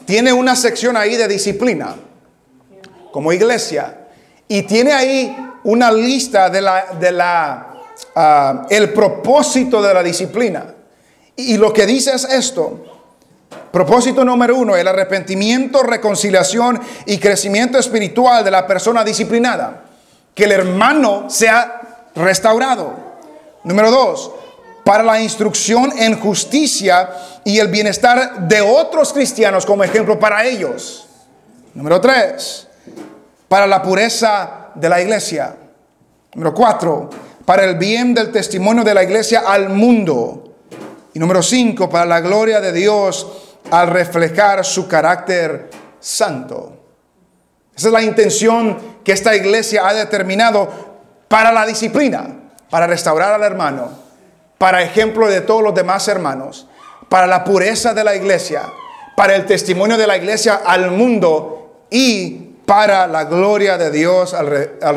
[0.05, 1.95] tiene una sección ahí de disciplina,
[3.11, 4.07] como iglesia,
[4.47, 7.67] y tiene ahí una lista de la, de la,
[8.69, 10.73] el propósito de la disciplina.
[11.35, 12.83] Y, lo que dice es esto.
[13.71, 19.83] Propósito número uno, el arrepentimiento, reconciliación y crecimiento espiritual de la persona disciplinada.
[20.33, 22.95] Que el hermano sea restaurado.
[23.63, 24.31] Número dos,
[24.87, 27.09] para la instrucción en justicia
[27.43, 31.09] y el bienestar de otros cristianos como ejemplo para ellos.
[31.73, 32.69] Número tres,
[33.49, 35.57] para la pureza de la iglesia.
[36.35, 37.09] Número cuatro,
[37.43, 40.55] para el bien del testimonio de la iglesia al mundo.
[41.13, 43.27] Y número cinco, para la gloria de Dios
[43.69, 45.69] al reflejar su carácter
[45.99, 46.77] santo.
[47.75, 50.69] Esa es la intención que esta iglesia ha determinado
[51.27, 52.25] para la disciplina,
[52.69, 54.06] para restaurar al hermano,
[54.57, 56.67] para ejemplo de todos los demás hermanos,
[57.09, 58.63] para la pureza de la iglesia,
[59.15, 64.47] para el testimonio de la iglesia al mundo y para la gloria de Dios al,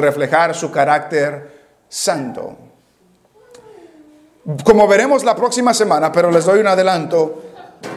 [0.01, 2.57] reflejar su carácter santo.
[4.64, 7.42] Como veremos la próxima semana, pero les doy un adelanto,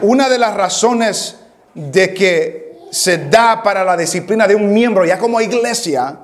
[0.02, 1.36] una de las razones
[1.74, 6.16] de que se da para la disciplina de un miembro, ya como iglesia,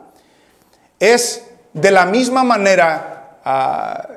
[1.01, 4.09] es de la misma manera ah,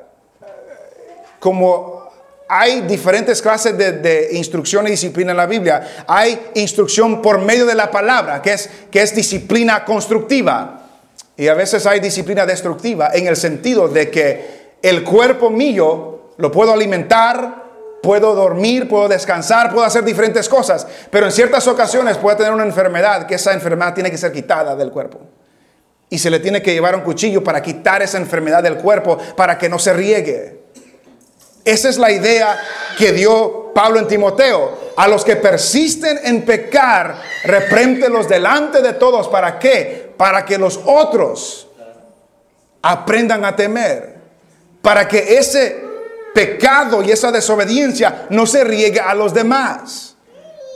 [1.44, 2.08] como
[2.48, 6.04] hay diferentes clases de, instrucción y disciplina en la Biblia.
[6.06, 10.88] Hay instrucción por medio de la palabra, que es, que es disciplina constructiva.
[11.36, 16.50] Y a veces hay disciplina destructiva en el sentido de que el cuerpo mío lo
[16.50, 17.64] puedo alimentar,
[18.02, 22.64] puedo dormir, puedo descansar, puedo hacer diferentes cosas, pero en ciertas ocasiones puede tener una
[22.64, 25.20] enfermedad que esa enfermedad tiene que ser quitada del cuerpo.
[26.08, 29.58] Y se le tiene que llevar un cuchillo para quitar esa enfermedad del cuerpo para
[29.58, 30.63] que no se riegue.
[31.64, 32.60] Esa es la idea
[32.98, 34.84] que dio Pablo en Timoteo.
[34.96, 39.28] A los que persisten en pecar, repréntelos delante de todos.
[39.28, 40.12] ¿Para qué?
[40.16, 41.68] Para que los otros
[42.82, 44.14] aprendan a temer.
[44.82, 45.82] Para que ese
[46.34, 50.16] pecado y esa desobediencia no se riegue a los demás.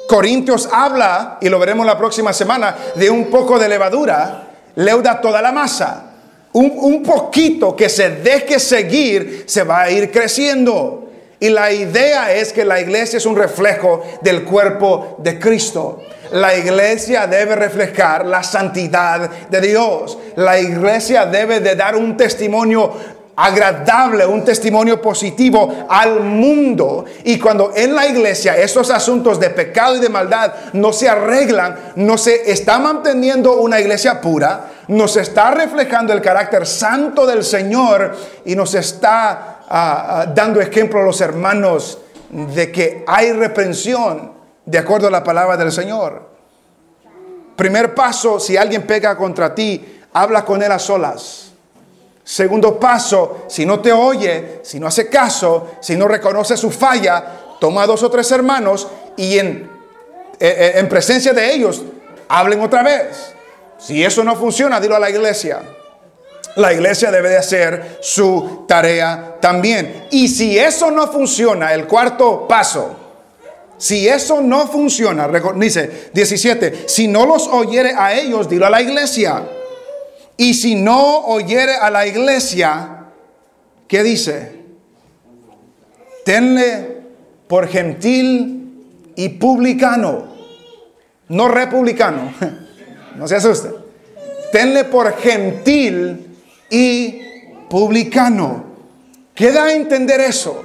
[0.08, 5.42] Corintios habla, y lo veremos la próxima semana, de un poco de levadura, leuda toda
[5.42, 6.07] la masa.
[6.60, 11.04] Un, poquito que se deje seguir, se va a ir creciendo.
[11.38, 16.02] Y la idea es que la iglesia es un reflejo del cuerpo de Cristo.
[16.32, 20.18] La iglesia debe reflejar la santidad de Dios.
[20.34, 22.92] La iglesia debe de dar un testimonio
[23.40, 27.04] agradable, un testimonio positivo al mundo.
[27.22, 31.92] Y cuando en la iglesia esos asuntos de pecado y de maldad no se arreglan,
[31.94, 38.16] no se está manteniendo una iglesia pura, nos está reflejando el carácter santo del Señor
[38.44, 41.98] y nos está ah, ah, dando ejemplo a los hermanos
[42.30, 44.32] de que hay reprensión
[44.66, 46.28] de acuerdo a la palabra del Señor.
[47.54, 51.47] Primer paso, si alguien pega contra ti, habla con él a solas
[52.28, 57.24] Segundo paso, si no te oye, si no hace caso, si no reconoce su falla,
[57.58, 58.86] toma a dos o tres hermanos
[59.16, 59.70] y en,
[60.38, 61.80] eh, eh, en presencia de ellos
[62.28, 63.34] hablen otra vez.
[63.78, 65.62] Si eso no funciona, dilo a la iglesia.
[66.56, 70.08] La iglesia debe de hacer su tarea también.
[70.10, 72.94] Y si eso no funciona, el cuarto paso,
[73.78, 78.82] si eso no funciona, dice 17, si no los oyere a ellos, dilo a la
[78.82, 79.48] iglesia.
[80.40, 83.06] Y si no oyere a la iglesia,
[83.88, 84.62] ¿qué dice?
[86.24, 87.02] Tenle
[87.48, 90.28] por gentil y publicano,
[91.26, 92.32] no republicano,
[93.16, 93.70] no se asuste.
[94.52, 96.38] Tenle por gentil
[96.70, 97.20] y
[97.68, 98.64] publicano.
[99.34, 100.64] ¿Qué da a entender eso?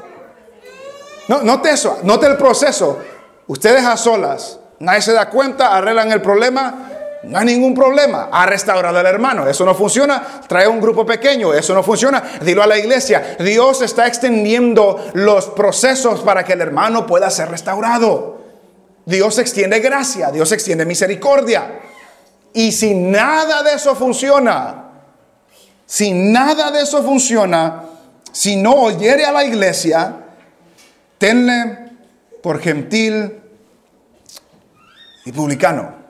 [1.28, 3.00] No, note eso, note el proceso.
[3.48, 6.92] Ustedes a solas, nadie se da cuenta, arreglan el problema,
[7.24, 8.30] no hay ningún problema.
[8.32, 9.48] Ha restaurado al hermano.
[9.48, 10.42] Eso no funciona.
[10.48, 11.54] Trae un grupo pequeño.
[11.54, 12.22] Eso no funciona.
[12.42, 13.38] Dilo a la iglesia.
[13.40, 18.42] Dios está extendiendo los procesos para que el hermano pueda ser restaurado.
[19.06, 20.32] Dios extiende gracia.
[20.32, 21.80] Dios extiende misericordia.
[22.54, 24.90] Y si nada de eso funciona,
[25.86, 27.84] si nada de eso funciona,
[28.34, 30.14] si no oyere a la iglesia,
[31.18, 31.92] tenle
[32.42, 33.40] por gentil
[35.26, 36.03] y publicano.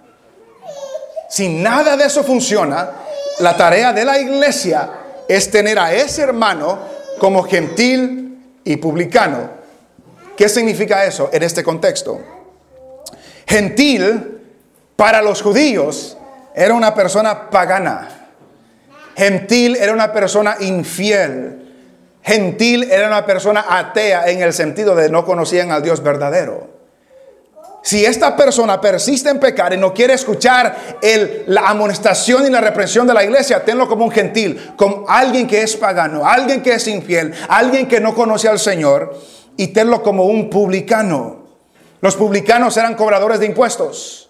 [1.34, 2.91] Si nada de eso funciona,
[3.39, 4.88] la tarea de la iglesia
[5.28, 6.78] es tener a ese hermano
[7.17, 9.50] como gentil y publicano.
[10.38, 12.22] ¿Qué significa eso en este contexto?
[13.47, 14.41] Gentil
[14.95, 16.16] para los judíos
[16.53, 18.30] era una persona pagana.
[19.18, 21.74] Gentil era una persona infiel.
[22.22, 26.72] Gentil era una persona atea en el sentido de no conocían al Dios verdadero.
[27.86, 30.98] Si esta persona persiste en pecar y no quiere escuchar
[31.48, 35.62] la amonestación y la reprensión de la iglesia, tenlo como un gentil, como alguien que
[35.62, 39.20] es pagano, alguien que es infiel, alguien que no conoce al Señor,
[39.58, 41.44] y tenlo como un publicano.
[42.00, 44.30] Los publicanos eran cobradores de impuestos.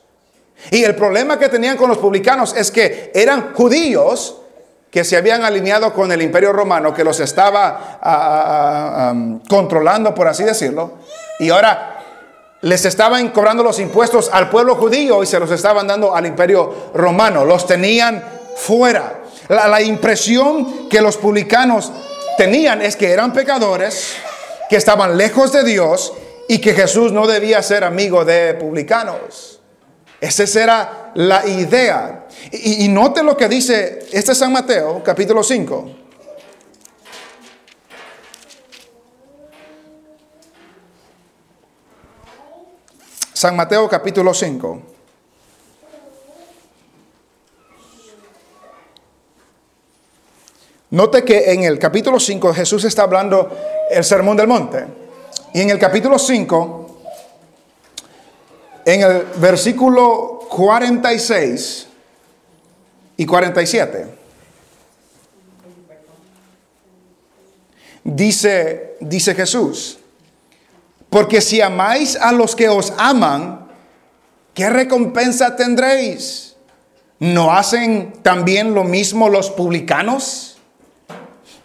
[0.72, 4.38] Y el problema que tenían con los publicanos es que eran judíos,
[4.89, 10.16] que se habían alineado con el imperio romano, que los estaba ah, ah, ah, controlando,
[10.16, 10.93] por así decirlo,
[11.39, 11.92] y ahora
[12.64, 16.91] les estaban cobrando los impuestos al pueblo judío y se los estaban dando al imperio
[16.93, 18.24] romano, los tenían
[18.55, 19.22] fuera.
[19.49, 21.91] La, impresión que los publicanos
[22.38, 24.14] tenían es que eran pecadores,
[24.70, 26.14] que estaban lejos de Dios
[26.47, 29.59] y que Jesús no debía ser amigo de publicanos.
[30.22, 32.28] Esa era la idea.
[32.49, 36.03] Y, note lo que dice este San Mateo, capítulo 5.
[43.43, 44.81] San Mateo capítulo 5.
[50.91, 53.51] Note que en el capítulo 5 Jesús está hablando
[53.91, 54.85] el sermón del monte.
[55.53, 57.01] Y en el capítulo 5,
[58.85, 61.87] en el versículo 46,
[63.17, 64.07] y 47.
[68.05, 69.99] Dice, dice Jesús,
[71.14, 73.68] porque si amáis a los que os aman,
[74.55, 76.55] ¿qué recompensa tendréis?
[77.20, 80.57] ¿No hacen también lo mismo los publicanos?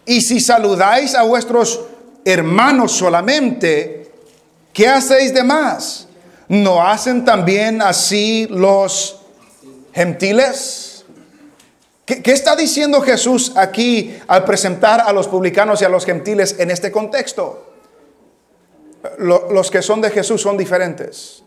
[0.05, 1.81] Y si saludáis a vuestros
[2.23, 4.11] hermanos solamente,
[4.71, 6.07] ¿qué hacéis de más?
[6.47, 9.19] ¿No hacen también así los
[9.93, 11.05] gentiles?
[12.05, 16.69] ¿Qué, está diciendo Jesús aquí al presentar a los publicanos y a los gentiles en
[16.69, 17.68] este contexto?
[19.17, 21.43] Los que son de Jesús son diferentes.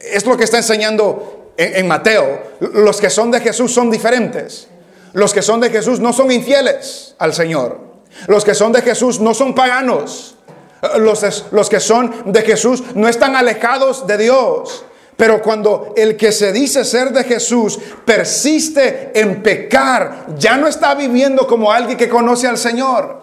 [0.00, 2.42] Es lo que está enseñando en, Mateo.
[2.60, 4.68] Los que son de Jesús son diferentes.
[5.12, 7.80] Los que son de Jesús no son infieles al Señor.
[8.26, 10.36] Los que son de Jesús no son paganos.
[10.98, 14.84] Los, los que son de Jesús no están alejados de Dios.
[15.16, 20.94] Pero cuando el que se dice ser de Jesús persiste en pecar, ya no está
[20.94, 23.21] viviendo como alguien que conoce al Señor.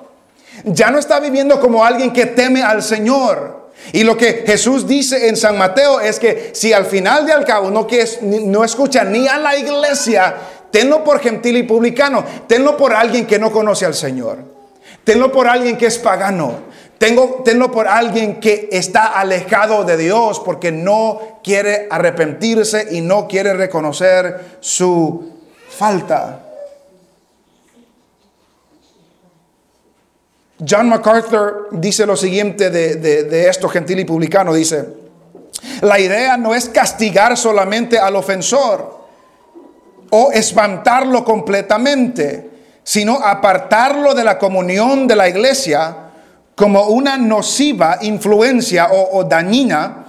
[0.63, 3.59] Ya no está viviendo como alguien que teme al Señor.
[3.93, 7.45] Y lo que Jesús dice en San Mateo es que si al final de al
[7.45, 10.35] cabo no, que no escucha ni a la iglesia,
[10.71, 14.37] tenlo por gentil y publicano, tenlo por alguien que no conoce al Señor,
[15.03, 20.41] tenlo por alguien que es pagano, tengo, tenlo por alguien que está alejado de Dios
[20.41, 25.31] porque no quiere arrepentirse y no quiere reconocer su
[25.69, 26.48] falta.
[30.67, 34.85] John MacArthur dice lo siguiente de, de esto gentil y publicano, dice,
[35.81, 38.99] la idea no es castigar solamente al ofensor
[40.09, 42.49] o espantarlo completamente,
[42.83, 45.95] sino apartarlo de la comunión de la iglesia
[46.55, 50.05] como una nociva influencia o, dañina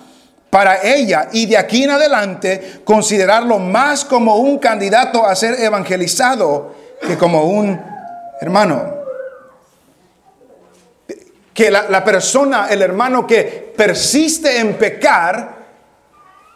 [0.49, 6.75] para ella y de aquí en adelante considerarlo más como un candidato a ser evangelizado
[7.07, 7.81] que como un
[8.41, 9.00] hermano.
[11.55, 15.59] Que la, la, persona, el hermano que persiste en pecar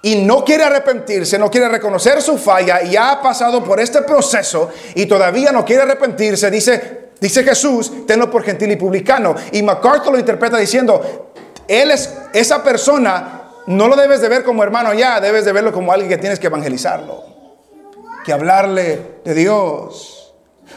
[0.02, 4.70] y no quiere arrepentirse, no quiere reconocer su falla y ha pasado por este proceso
[4.94, 9.34] y todavía no quiere arrepentirse, dice, Dice Jesús, tenlo por gentil y publicano.
[9.50, 11.32] Y MacArthur lo interpreta diciendo,
[11.66, 15.72] él es esa persona, no lo debes de ver como hermano ya, debes de verlo
[15.72, 17.24] como alguien que tienes que evangelizarlo,
[18.26, 20.23] que hablarle de Dios.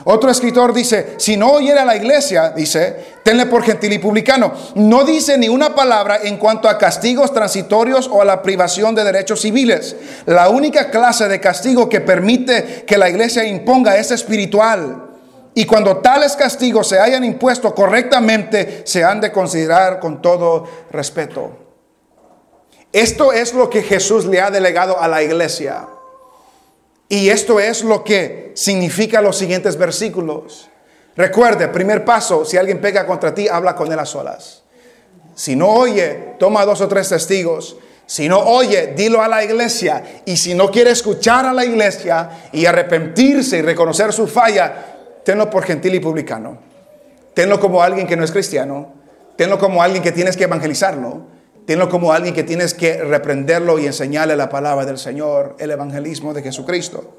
[0.03, 4.53] Otro escritor dice, si no oyera la iglesia, dice, tenle por gentil y publicano.
[4.75, 9.03] No dice ni una palabra en cuanto a castigos transitorios o a la privación de
[9.03, 9.95] derechos civiles.
[10.25, 15.03] La única clase de castigo que permite que la iglesia imponga es espiritual.
[15.53, 21.51] Y cuando tales castigos se hayan impuesto correctamente, se han de considerar con todo respeto.
[22.93, 25.87] Esto es lo que Jesús le ha delegado a la iglesia.
[27.09, 30.69] Y esto es lo que significa los siguientes versículos.
[31.15, 34.63] Recuerde, primer paso, si alguien pega contra ti, habla con él a solas.
[35.33, 37.77] Si no oye, toma dos o tres testigos.
[38.05, 40.21] Si no oye, dilo a la iglesia.
[40.25, 45.49] Y si no quiere escuchar a la iglesia y arrepentirse y reconocer su falla, tenlo
[45.49, 46.57] por gentil y publicano.
[47.33, 48.93] Tenlo como alguien que no es cristiano.
[49.35, 51.36] Tenlo como alguien que tienes que evangelizarlo.
[51.67, 56.33] Tenlo como alguien que tienes que reprenderlo y enseñarle la palabra del Señor, el evangelismo
[56.33, 57.13] de Jesucristo.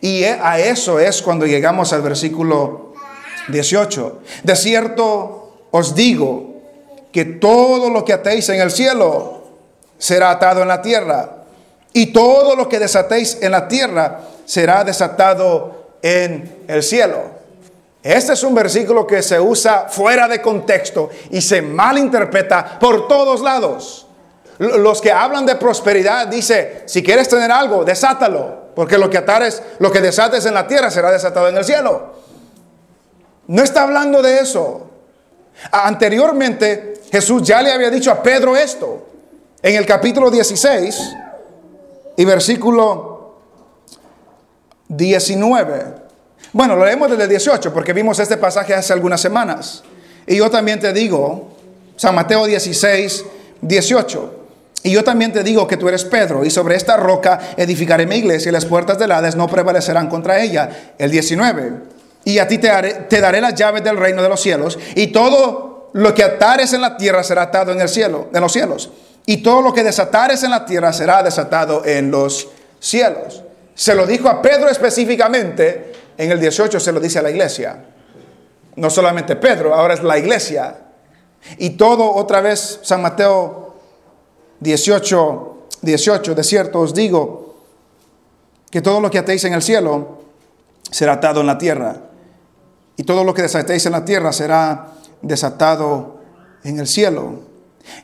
[0.00, 2.92] Y a eso es cuando llegamos al versículo
[3.46, 4.20] 18.
[4.42, 6.56] De cierto os digo
[7.12, 9.44] que todo lo que atéis en el cielo
[9.96, 11.44] será atado en la tierra.
[11.92, 17.37] Y todo lo que desatéis en la tierra será desatado en el cielo.
[18.02, 23.40] Este es un versículo que se usa fuera de contexto y se malinterpreta por todos
[23.40, 24.06] lados.
[24.58, 28.68] Los que hablan de prosperidad dice, si quieres tener algo, desátalo.
[28.74, 32.12] porque lo que atares, lo que desates en la tierra será desatado en el cielo.
[33.48, 34.88] No está hablando de eso.
[35.72, 39.06] Anteriormente Jesús ya le había dicho a Pedro esto.
[39.62, 41.16] En el capítulo 16
[42.16, 43.40] y versículo
[44.86, 46.07] 19.
[46.58, 49.84] Bueno, lo leemos desde el 18 porque vimos este pasaje hace algunas semanas.
[50.26, 51.56] Y yo también te digo,
[51.94, 53.24] San Mateo 16,
[53.60, 54.34] 18.
[54.82, 58.16] Y yo también te digo que tú eres Pedro, y sobre esta roca edificaré mi
[58.16, 60.94] iglesia, y las puertas del Hades no prevalecerán contra ella.
[60.98, 61.74] El 19.
[62.24, 66.12] Y a ti te, daré las llaves del reino de los cielos, y todo lo
[66.12, 68.90] que atares en la tierra será atado en el cielo, en los cielos.
[69.26, 72.48] Y todo lo que desatares en la tierra será desatado en los
[72.80, 73.44] cielos.
[73.76, 77.84] Se lo dijo a Pedro específicamente, en el 18 se lo dice a la iglesia.
[78.76, 80.76] No solamente Pedro, ahora es la iglesia.
[81.58, 83.76] Y todo otra vez San Mateo
[84.58, 87.54] 18, 18, de cierto os digo
[88.68, 90.18] que todo lo que atéis en el cielo
[90.90, 91.96] será atado en la tierra.
[92.96, 94.88] Y todo lo que desatéis en la tierra será
[95.22, 96.18] desatado
[96.64, 97.42] en el cielo.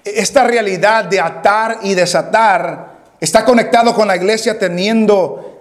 [0.04, 5.53] Esta realidad de atar y desatar está conectado con la iglesia teniendo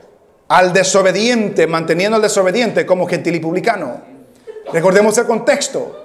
[0.53, 4.01] al desobediente, manteniendo al desobediente como gentil y publicano.
[4.71, 5.99] Recordemos el contexto.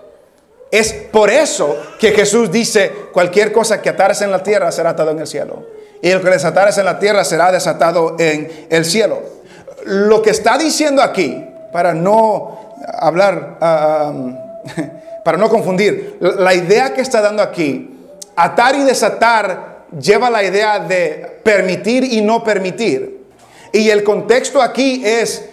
[0.70, 5.11] Es por eso que Jesús dice, cualquier cosa que atares en la tierra será atado
[5.11, 5.66] en el cielo.
[6.01, 9.20] Y el que desatares en la tierra será desatado en el cielo.
[9.84, 14.14] Lo que está diciendo aquí, para no hablar, ah,
[15.26, 20.78] para no confundir, la idea que está dando aquí, atar y desatar lleva la idea
[20.78, 23.18] de permitir y no permitir.
[23.73, 25.45] Y el contexto aquí es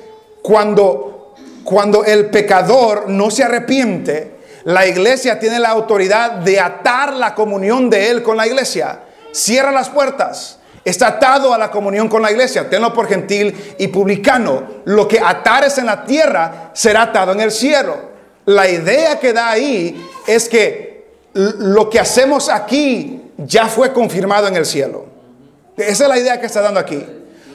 [0.42, 4.36] cuando, cuando el pecador no se arrepiente,
[4.66, 9.00] la iglesia tiene la autoridad de atar la comunión de él con la iglesia.
[9.32, 10.60] Cierra las puertas.
[10.84, 12.70] Está atado a la comunión con la iglesia.
[12.70, 14.64] Tenlo por gentil y publicano.
[14.86, 17.96] Lo que atares en la tierra será atado en el cielo.
[18.46, 24.56] La idea que da ahí es que lo que hacemos aquí ya fue confirmado en
[24.56, 25.06] el cielo.
[25.76, 27.04] Esa es la idea que está dando aquí.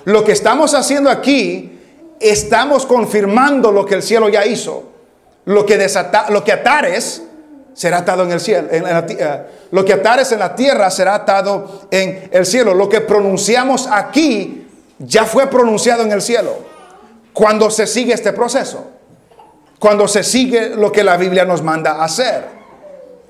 [0.04, 1.78] Lo que estamos haciendo aquí,
[2.20, 4.90] estamos confirmando lo que el cielo ya hizo.
[5.46, 5.74] Lo que,
[6.52, 7.22] atares
[7.74, 8.68] será atado en el cielo.
[8.70, 12.74] La, eh, lo que atares en la tierra será atado en el cielo.
[12.74, 14.66] Lo que pronunciamos aquí
[14.98, 16.56] ya fue pronunciado en el cielo.
[17.32, 18.90] Cuando se sigue este proceso.
[19.78, 22.59] Cuando se sigue lo que la Biblia nos manda hacer.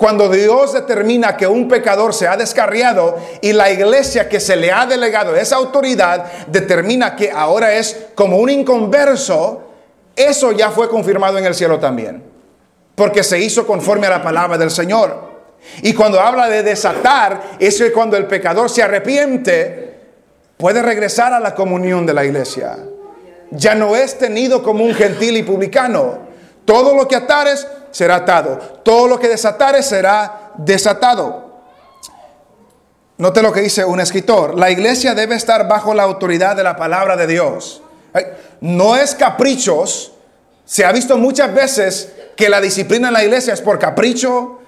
[0.00, 4.72] Cuando Dios determina que un pecador se ha descarriado y la iglesia que se le
[4.72, 9.62] ha delegado esa autoridad determina que ahora es como un inconverso,
[10.16, 12.22] eso ya fue confirmado en el cielo también.
[12.94, 15.32] Porque se hizo conforme a la palabra del Señor.
[15.82, 19.98] Y cuando habla de desatar, es cuando el pecador se arrepiente,
[20.56, 22.78] puede regresar a la comunión de la iglesia.
[23.50, 26.29] Ya no es tenido como un gentil y publicano.
[26.70, 28.56] Todo lo que atares será atado.
[28.84, 31.50] Todo lo que desatares será desatado.
[33.18, 34.56] Note lo que dice un escritor.
[34.56, 37.82] La iglesia debe estar bajo la autoridad de la palabra de Dios.
[38.60, 40.12] No es caprichos.
[40.64, 44.60] Se ha visto muchas veces que la disciplina en la iglesia es por capricho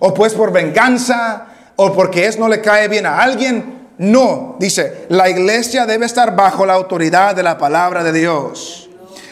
[0.00, 3.90] o pues por venganza o porque es no le cae bien a alguien.
[3.98, 8.85] No, dice, la iglesia debe estar bajo la autoridad de la palabra de Dios.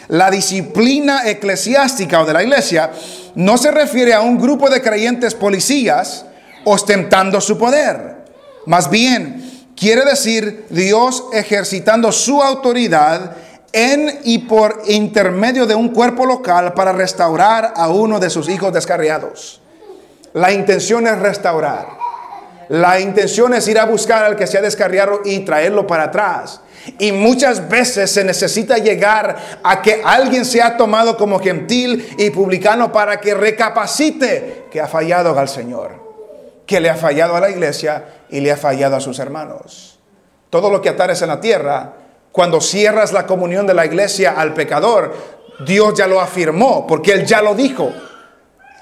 [0.07, 2.91] La disciplina eclesiástica o de la iglesia
[3.35, 6.25] no se refiere a un grupo de creyentes policías
[6.63, 8.25] ostentando su poder.
[8.65, 13.35] Más bien, quiere decir Dios ejercitando su autoridad
[13.71, 18.71] en y por intermedio de un cuerpo local para restaurar a uno de sus hijos
[18.71, 19.61] descarriados.
[20.33, 21.87] La intención es restaurar.
[22.69, 26.61] La intención es ir a buscar al que se ha descarriado y traerlo para atrás.
[26.99, 32.91] Y muchas veces se necesita llegar a que alguien sea tomado como gentil y publicano
[32.91, 35.91] para que recapacite que ha fallado al Señor,
[36.65, 39.99] que le ha fallado a la iglesia y le ha fallado a sus hermanos.
[40.49, 41.93] Todo lo que atares en la tierra,
[42.31, 45.13] cuando cierras la comunión de la iglesia al pecador,
[45.65, 47.91] Dios ya lo afirmó, porque Él ya lo dijo.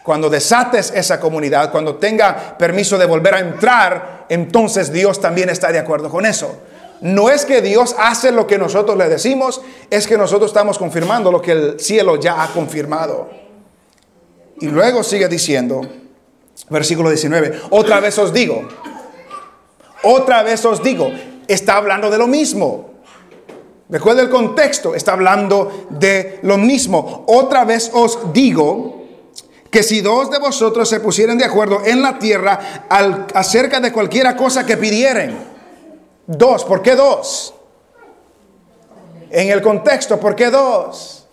[0.03, 5.71] Cuando desates esa comunidad, cuando tenga permiso de volver a entrar, entonces Dios también está
[5.71, 6.57] de acuerdo con eso.
[7.03, 11.33] No es que Dios hace lo que nosotros le decimos, es que nosotros estamos confirmando
[11.33, 13.29] lo que el cielo ya ha confirmado.
[14.61, 15.81] Y luego sigue diciendo,
[16.69, 18.69] versículo 19, otra vez os digo,
[20.03, 21.11] otra vez os digo,
[21.45, 22.93] está hablando de lo mismo.
[23.89, 27.25] Recuerda el contexto, está hablando de lo mismo.
[27.27, 29.03] Otra vez os digo
[29.69, 33.91] que si dos de vosotros se pusieren de acuerdo en la tierra al, acerca de
[33.91, 35.52] cualquiera cosa que pidieren,
[36.25, 37.53] Dos, ¿por qué dos?
[39.29, 41.27] En el contexto, ¿por qué dos?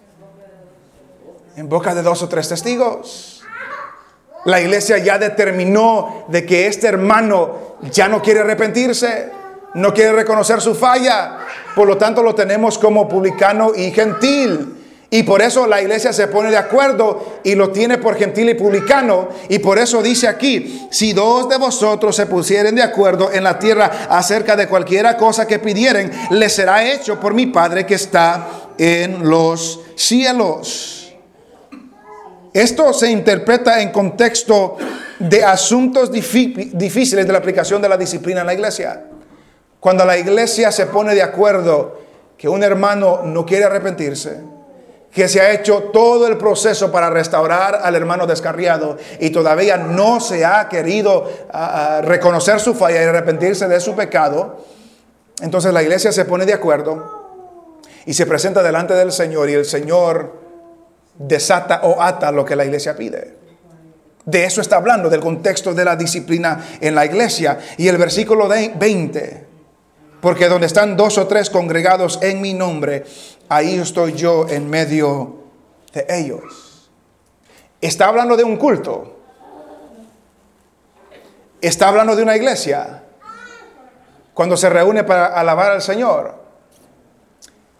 [1.57, 3.43] En boca de dos o tres testigos.
[4.47, 9.30] La iglesia ya determinó de que este hermano ya no quiere arrepentirse,
[9.74, 11.38] no quiere reconocer su falla.
[11.76, 14.80] Por lo tanto, lo tenemos como publicano y gentil.
[15.13, 18.55] Y por eso la iglesia se pone de acuerdo y lo tiene por gentil y
[18.55, 19.29] publicano.
[19.49, 23.59] Y por eso dice aquí, si dos de vosotros se pusieren de acuerdo en la
[23.59, 28.47] tierra acerca de cualquiera cosa que pidieren, le será hecho por mi Padre que está
[28.79, 31.13] en los cielos.
[32.53, 34.77] Esto se interpreta en contexto
[35.19, 39.07] de asuntos difíciles de la aplicación de la disciplina en la iglesia.
[39.81, 41.99] Cuando la iglesia se pone de acuerdo
[42.39, 44.41] que un hermano no quiere arrepentirse,
[45.13, 50.21] que se ha hecho todo el proceso para restaurar al hermano descarriado y todavía no
[50.21, 54.65] se ha querido ah, ah, reconocer su falla y arrepentirse de su pecado,
[55.41, 57.21] entonces la iglesia se pone de acuerdo
[58.07, 60.39] y se presenta delante del Señor y el Señor
[61.19, 63.41] desata o ata lo que la iglesia pide.
[64.25, 67.59] De eso está hablando, del contexto de la disciplina en la iglesia.
[67.79, 69.47] Y el versículo 20,
[70.21, 73.05] porque donde están dos o tres congregados en mi nombre,
[73.51, 75.40] ahí estoy yo en medio
[75.92, 76.88] de ellos.
[77.80, 79.16] Está hablando de un culto.
[81.61, 83.03] Está hablando de una iglesia.
[84.32, 86.34] Cuando se reúne para alabar al Señor.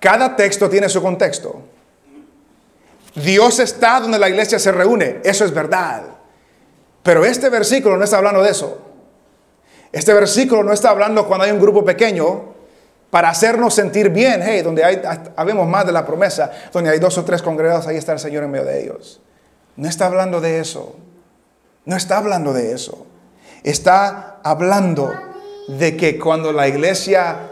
[0.00, 1.62] Cada texto tiene su contexto.
[3.14, 5.20] Dios está donde la iglesia se reúne.
[5.22, 6.02] Eso es verdad.
[7.02, 8.78] Pero este versículo no está hablando de eso.
[9.92, 12.49] Este versículo no está hablando cuando hay un grupo pequeño
[13.11, 15.02] para hacernos sentir bien, hey, donde hay,
[15.36, 18.44] habemos más de la promesa, donde hay dos o tres congregados, ahí está el Señor
[18.44, 19.20] en medio de ellos.
[19.76, 20.96] No está hablando de eso.
[21.84, 23.06] No está hablando de eso.
[23.64, 25.12] Está hablando
[25.68, 27.50] de que cuando la iglesia,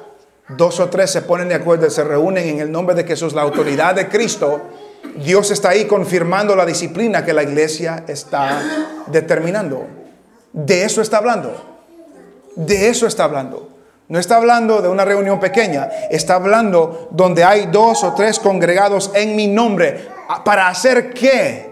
[0.48, 3.42] dos o tres se ponen de acuerdo, se reúnen en el nombre de Jesús, la
[3.42, 4.62] autoridad de Cristo,
[5.16, 8.62] Dios está ahí confirmando la disciplina que la iglesia está
[9.06, 9.86] determinando.
[10.52, 11.54] De eso está hablando.
[12.56, 13.67] De eso está hablando.
[14.08, 19.10] No está hablando de una reunión pequeña, está hablando donde hay dos o tres congregados
[19.14, 20.08] en mi nombre.
[20.44, 21.70] ¿Para hacer qué?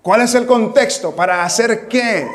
[0.00, 1.16] ¿Cuál es el contexto?
[1.16, 2.28] ¿Para hacer qué?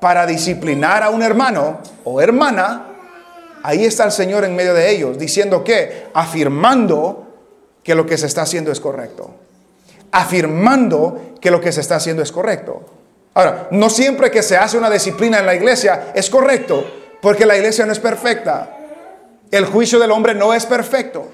[0.00, 2.86] Para disciplinar a un hermano o hermana.
[3.62, 7.26] Ahí está el Señor en medio de ellos, diciendo que, afirmando
[7.84, 9.34] que lo que se está haciendo es correcto.
[10.12, 12.80] Afirmando que lo que se está haciendo es correcto.
[13.34, 17.56] Ahora, no siempre que se hace una disciplina en la iglesia es correcto, porque la
[17.56, 18.76] iglesia no es perfecta.
[19.50, 21.30] El juicio del hombre no es perfecto.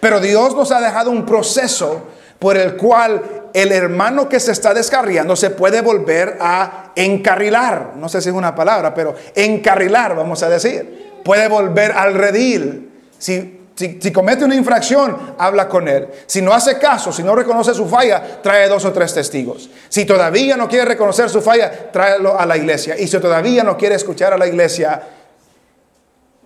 [0.00, 2.06] Pero Dios nos ha dejado un proceso
[2.38, 7.92] por el cual el hermano que se está descarriando se puede volver a encarrilar.
[7.96, 11.20] No sé si es una palabra, pero encarrilar, vamos a decir.
[11.22, 12.90] Puede volver al redil.
[13.18, 16.08] Si si, comete una infracción, habla con él.
[16.26, 19.70] Si no hace caso, si no reconoce su falla, trae dos o tres testigos.
[19.88, 22.98] Si todavía no quiere reconocer su falla, tráelo a la iglesia.
[22.98, 25.00] Y si todavía no quiere escuchar a la iglesia,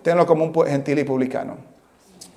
[0.01, 1.57] tenlo como un gentil y publicano.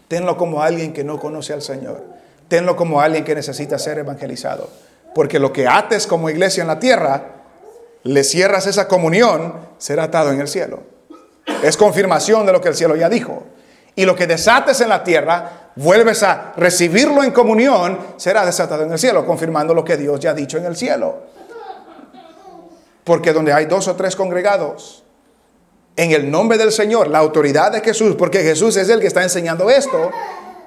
[0.09, 2.03] Tenlo como alguien que no conoce al Señor.
[2.49, 4.69] Tenlo como alguien que necesita ser evangelizado.
[5.15, 7.23] Porque lo que ates como iglesia en la tierra,
[8.03, 10.83] le cierras esa comunión, será atado en el cielo.
[11.63, 13.45] Es confirmación de lo que el cielo ya dijo
[13.99, 18.93] y lo que desates en la tierra, vuelves a recibirlo en comunión, será desatado en
[18.93, 21.17] el cielo, confirmando lo que Dios ya ha dicho en el cielo.
[23.03, 25.03] Porque donde hay dos o tres congregados,
[25.97, 29.25] en el nombre del Señor, la autoridad de Jesús, porque Jesús es el que está
[29.25, 30.13] enseñando esto,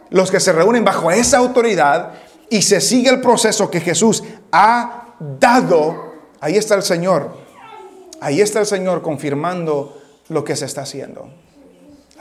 [0.09, 2.11] los que se reúnen bajo esa autoridad
[2.49, 7.38] y se sigue el proceso que Jesús ha dado, ahí está el Señor,
[8.19, 11.40] ahí está el Señor confirmando lo que se está haciendo.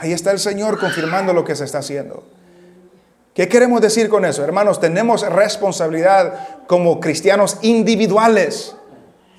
[0.01, 2.23] Ahí está el Señor confirmando lo que se está haciendo.
[3.35, 4.43] ¿Qué queremos decir con eso?
[4.43, 8.75] Hermanos, tenemos responsabilidad como cristianos individuales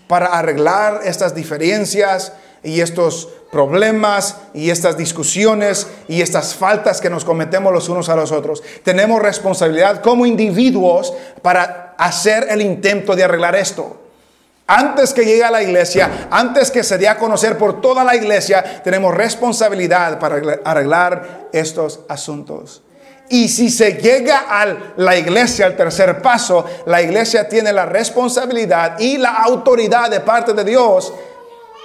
[0.07, 7.25] para arreglar estas diferencias y estos problemas y estas discusiones y estas faltas que nos
[7.25, 8.63] cometemos los unos a los otros.
[8.85, 14.02] Tenemos responsabilidad como individuos para hacer el intento de arreglar esto.
[14.67, 18.15] Antes que llegue a la iglesia, antes que se dé a conocer por toda la
[18.15, 22.83] iglesia, tenemos responsabilidad para arreglar estos asuntos.
[23.29, 28.99] Y si se llega a la iglesia, al tercer paso, la iglesia tiene la responsabilidad
[28.99, 31.13] y la autoridad de parte de Dios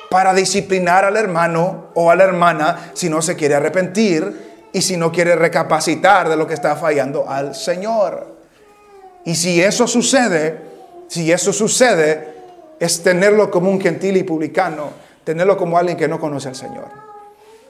[0.09, 4.97] para disciplinar al hermano o a la hermana si no se quiere arrepentir y si
[4.97, 8.35] no quiere recapacitar de lo que está fallando al Señor.
[9.25, 10.61] Y si eso sucede,
[11.07, 12.36] si eso sucede,
[12.79, 14.91] es tenerlo como un gentil y publicano,
[15.23, 16.85] tenerlo como alguien que no conoce al Señor.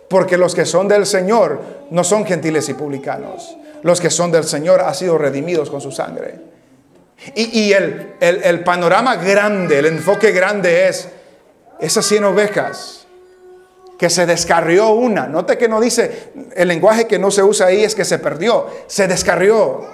[0.10, 1.60] Porque los que son del Señor
[1.92, 3.58] no son gentiles y publicanos.
[3.84, 6.40] los que son del Señor, han sido redimidos con su sangre.
[7.36, 11.10] Y, el, panorama grande, el enfoque grande es
[11.80, 13.08] esas 100 ovejas
[13.98, 15.28] que se descarrió una.
[15.28, 18.68] Note que no dice, el lenguaje que no se usa ahí es que se perdió,
[18.88, 19.86] se descarrió.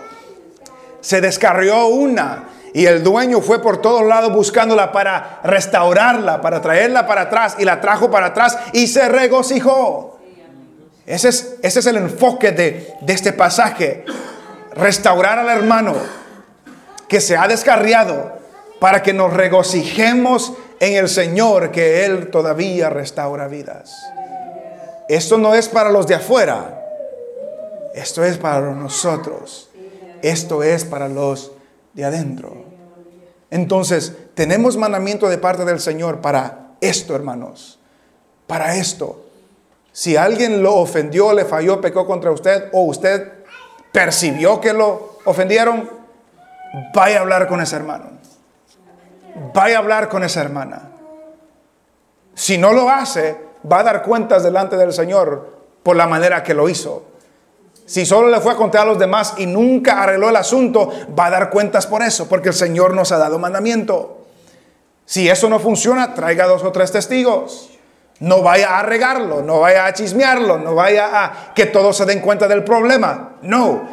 [1.02, 2.50] Se descarrió una.
[2.74, 7.56] Y el dueño fue por todos lados buscándola para restaurarla, para traerla para atrás.
[7.60, 10.20] Y la trajo para atrás y se regocijó.
[11.06, 14.06] Ese es, ese es el enfoque de, de este pasaje.
[14.76, 15.94] Restaurar al hermano
[17.08, 18.34] que se ha descarriado
[18.80, 23.96] para que nos regocijemos en el Señor, que Él todavía restaura vidas.
[25.08, 26.82] Esto no es para los de afuera,
[27.94, 29.70] esto es para nosotros,
[30.22, 31.52] esto es para los
[31.94, 32.66] de adentro.
[33.50, 37.80] Entonces, tenemos mandamiento de parte del Señor para esto, hermanos,
[38.48, 39.26] para esto.
[39.92, 43.32] Si alguien lo ofendió, le falló, pecó contra usted o usted
[43.92, 45.88] percibió que lo ofendieron,
[46.94, 48.06] vaya a hablar con ese hermano.
[49.54, 50.90] Vaya a hablar con esa hermana.
[52.34, 53.38] Si no lo hace,
[53.72, 57.13] va a dar cuentas delante del Señor por la manera que lo hizo.
[57.86, 61.26] Si solo le fue a contar a los demás y nunca arregló el asunto, va
[61.26, 64.26] a dar cuentas por eso, porque el Señor nos ha dado mandamiento.
[65.06, 67.70] Si eso no funciona, traiga dos o tres testigos.
[68.20, 72.22] No vaya a regarlo, no vaya a chismearlo, no vaya a que todos se den
[72.22, 73.38] cuenta del problema.
[73.42, 73.88] No,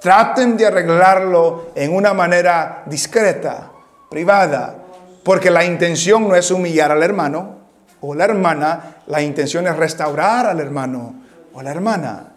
[0.00, 3.70] traten de arreglarlo en una manera discreta,
[4.08, 4.74] privada,
[5.22, 7.58] porque la intención no es humillar al hermano
[8.00, 11.14] o la hermana, la intención es restaurar al hermano
[11.52, 12.32] o la hermana.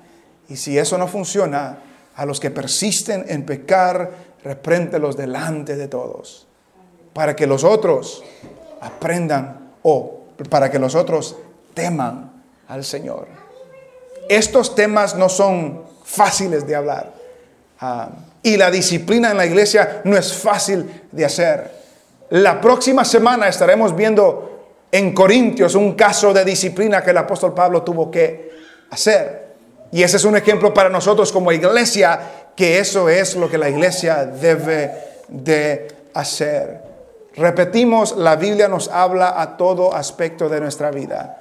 [0.51, 1.77] Y si eso no funciona,
[2.13, 4.11] a los que persisten en pecar,
[4.43, 6.45] repréntelos delante de todos,
[7.13, 8.21] para que los otros
[8.81, 11.37] aprendan o para que los otros
[11.73, 13.29] teman al Señor.
[14.27, 17.13] Estos temas no son fáciles de hablar.
[17.79, 18.09] Ah,
[18.43, 21.71] y la disciplina en la iglesia no es fácil de hacer.
[22.31, 27.83] La próxima semana estaremos viendo en Corintios un caso de disciplina que el apóstol Pablo
[27.83, 28.51] tuvo que
[28.89, 29.40] hacer.
[29.91, 32.19] Y ese es un ejemplo para nosotros como iglesia,
[32.55, 34.91] que eso es lo que la iglesia debe
[35.27, 36.81] de hacer.
[37.35, 41.37] Repetimos, la Biblia nos habla a todo aspecto de nuestra vida.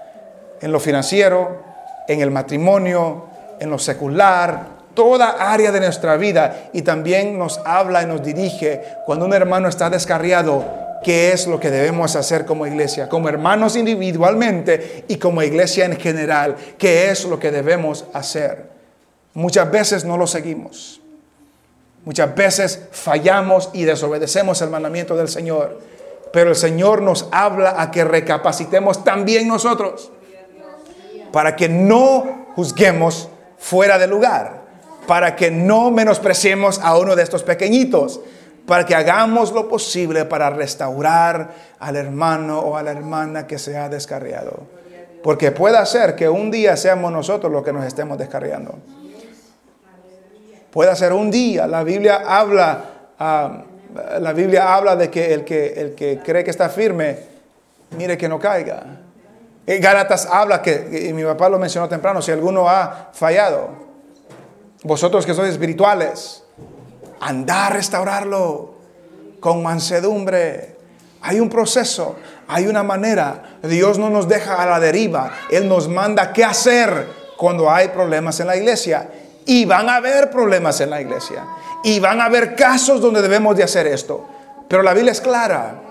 [0.60, 1.62] En lo financiero,
[2.06, 3.26] en el matrimonio,
[3.60, 6.70] en lo secular, toda área de nuestra vida.
[6.72, 11.58] Y también nos habla y nos dirige cuando un hermano está descarriado qué es lo
[11.58, 17.24] que debemos hacer como iglesia, como hermanos individualmente y como iglesia en general, qué es
[17.24, 18.68] lo que debemos hacer.
[19.34, 21.00] Muchas veces no lo seguimos.
[22.04, 25.80] Muchas veces fallamos y desobedecemos el mandamiento del Señor.
[26.32, 30.10] Pero el Señor nos habla a que recapacitemos también nosotros.
[31.32, 33.28] Para que no juzguemos
[33.58, 34.62] fuera de lugar.
[35.06, 38.20] Para que no menospreciemos a uno de estos pequeñitos
[38.70, 41.50] para que hagamos lo posible para restaurar
[41.80, 44.60] al hermano o a la hermana que se ha descarriado.
[45.24, 48.78] Porque puede ser que un día seamos nosotros los que nos estemos descarriando.
[50.70, 51.66] Puede ser un día.
[51.66, 52.84] La Biblia habla,
[53.18, 53.64] ah,
[54.20, 57.18] la Biblia habla de que el, que el que cree que está firme,
[57.96, 58.84] mire que no caiga.
[59.66, 63.70] Gálatas habla que, y mi papá lo mencionó temprano, si alguno ha fallado,
[64.84, 66.44] vosotros que sois espirituales,
[67.20, 68.74] andar a restaurarlo
[69.38, 70.76] con mansedumbre.
[71.22, 72.16] Hay un proceso,
[72.48, 73.58] hay una manera.
[73.62, 75.32] Dios no nos deja a la deriva.
[75.50, 77.06] Él nos manda qué hacer
[77.36, 79.08] cuando hay problemas en la iglesia.
[79.44, 81.44] Y van a haber problemas en la iglesia.
[81.84, 84.26] Y van a haber casos donde debemos de hacer esto.
[84.68, 85.82] Pero la Biblia es clara.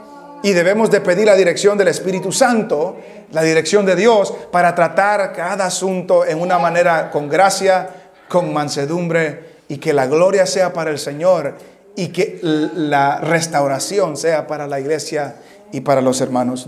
[0.41, 2.97] Y debemos de pedir la dirección del Espíritu Santo,
[3.31, 7.89] la dirección de Dios, para tratar cada asunto en una manera con gracia,
[8.29, 11.55] con mansedumbre y que la gloria sea para el Señor
[11.95, 15.35] y que la restauración sea para la iglesia
[15.71, 16.67] y para los hermanos.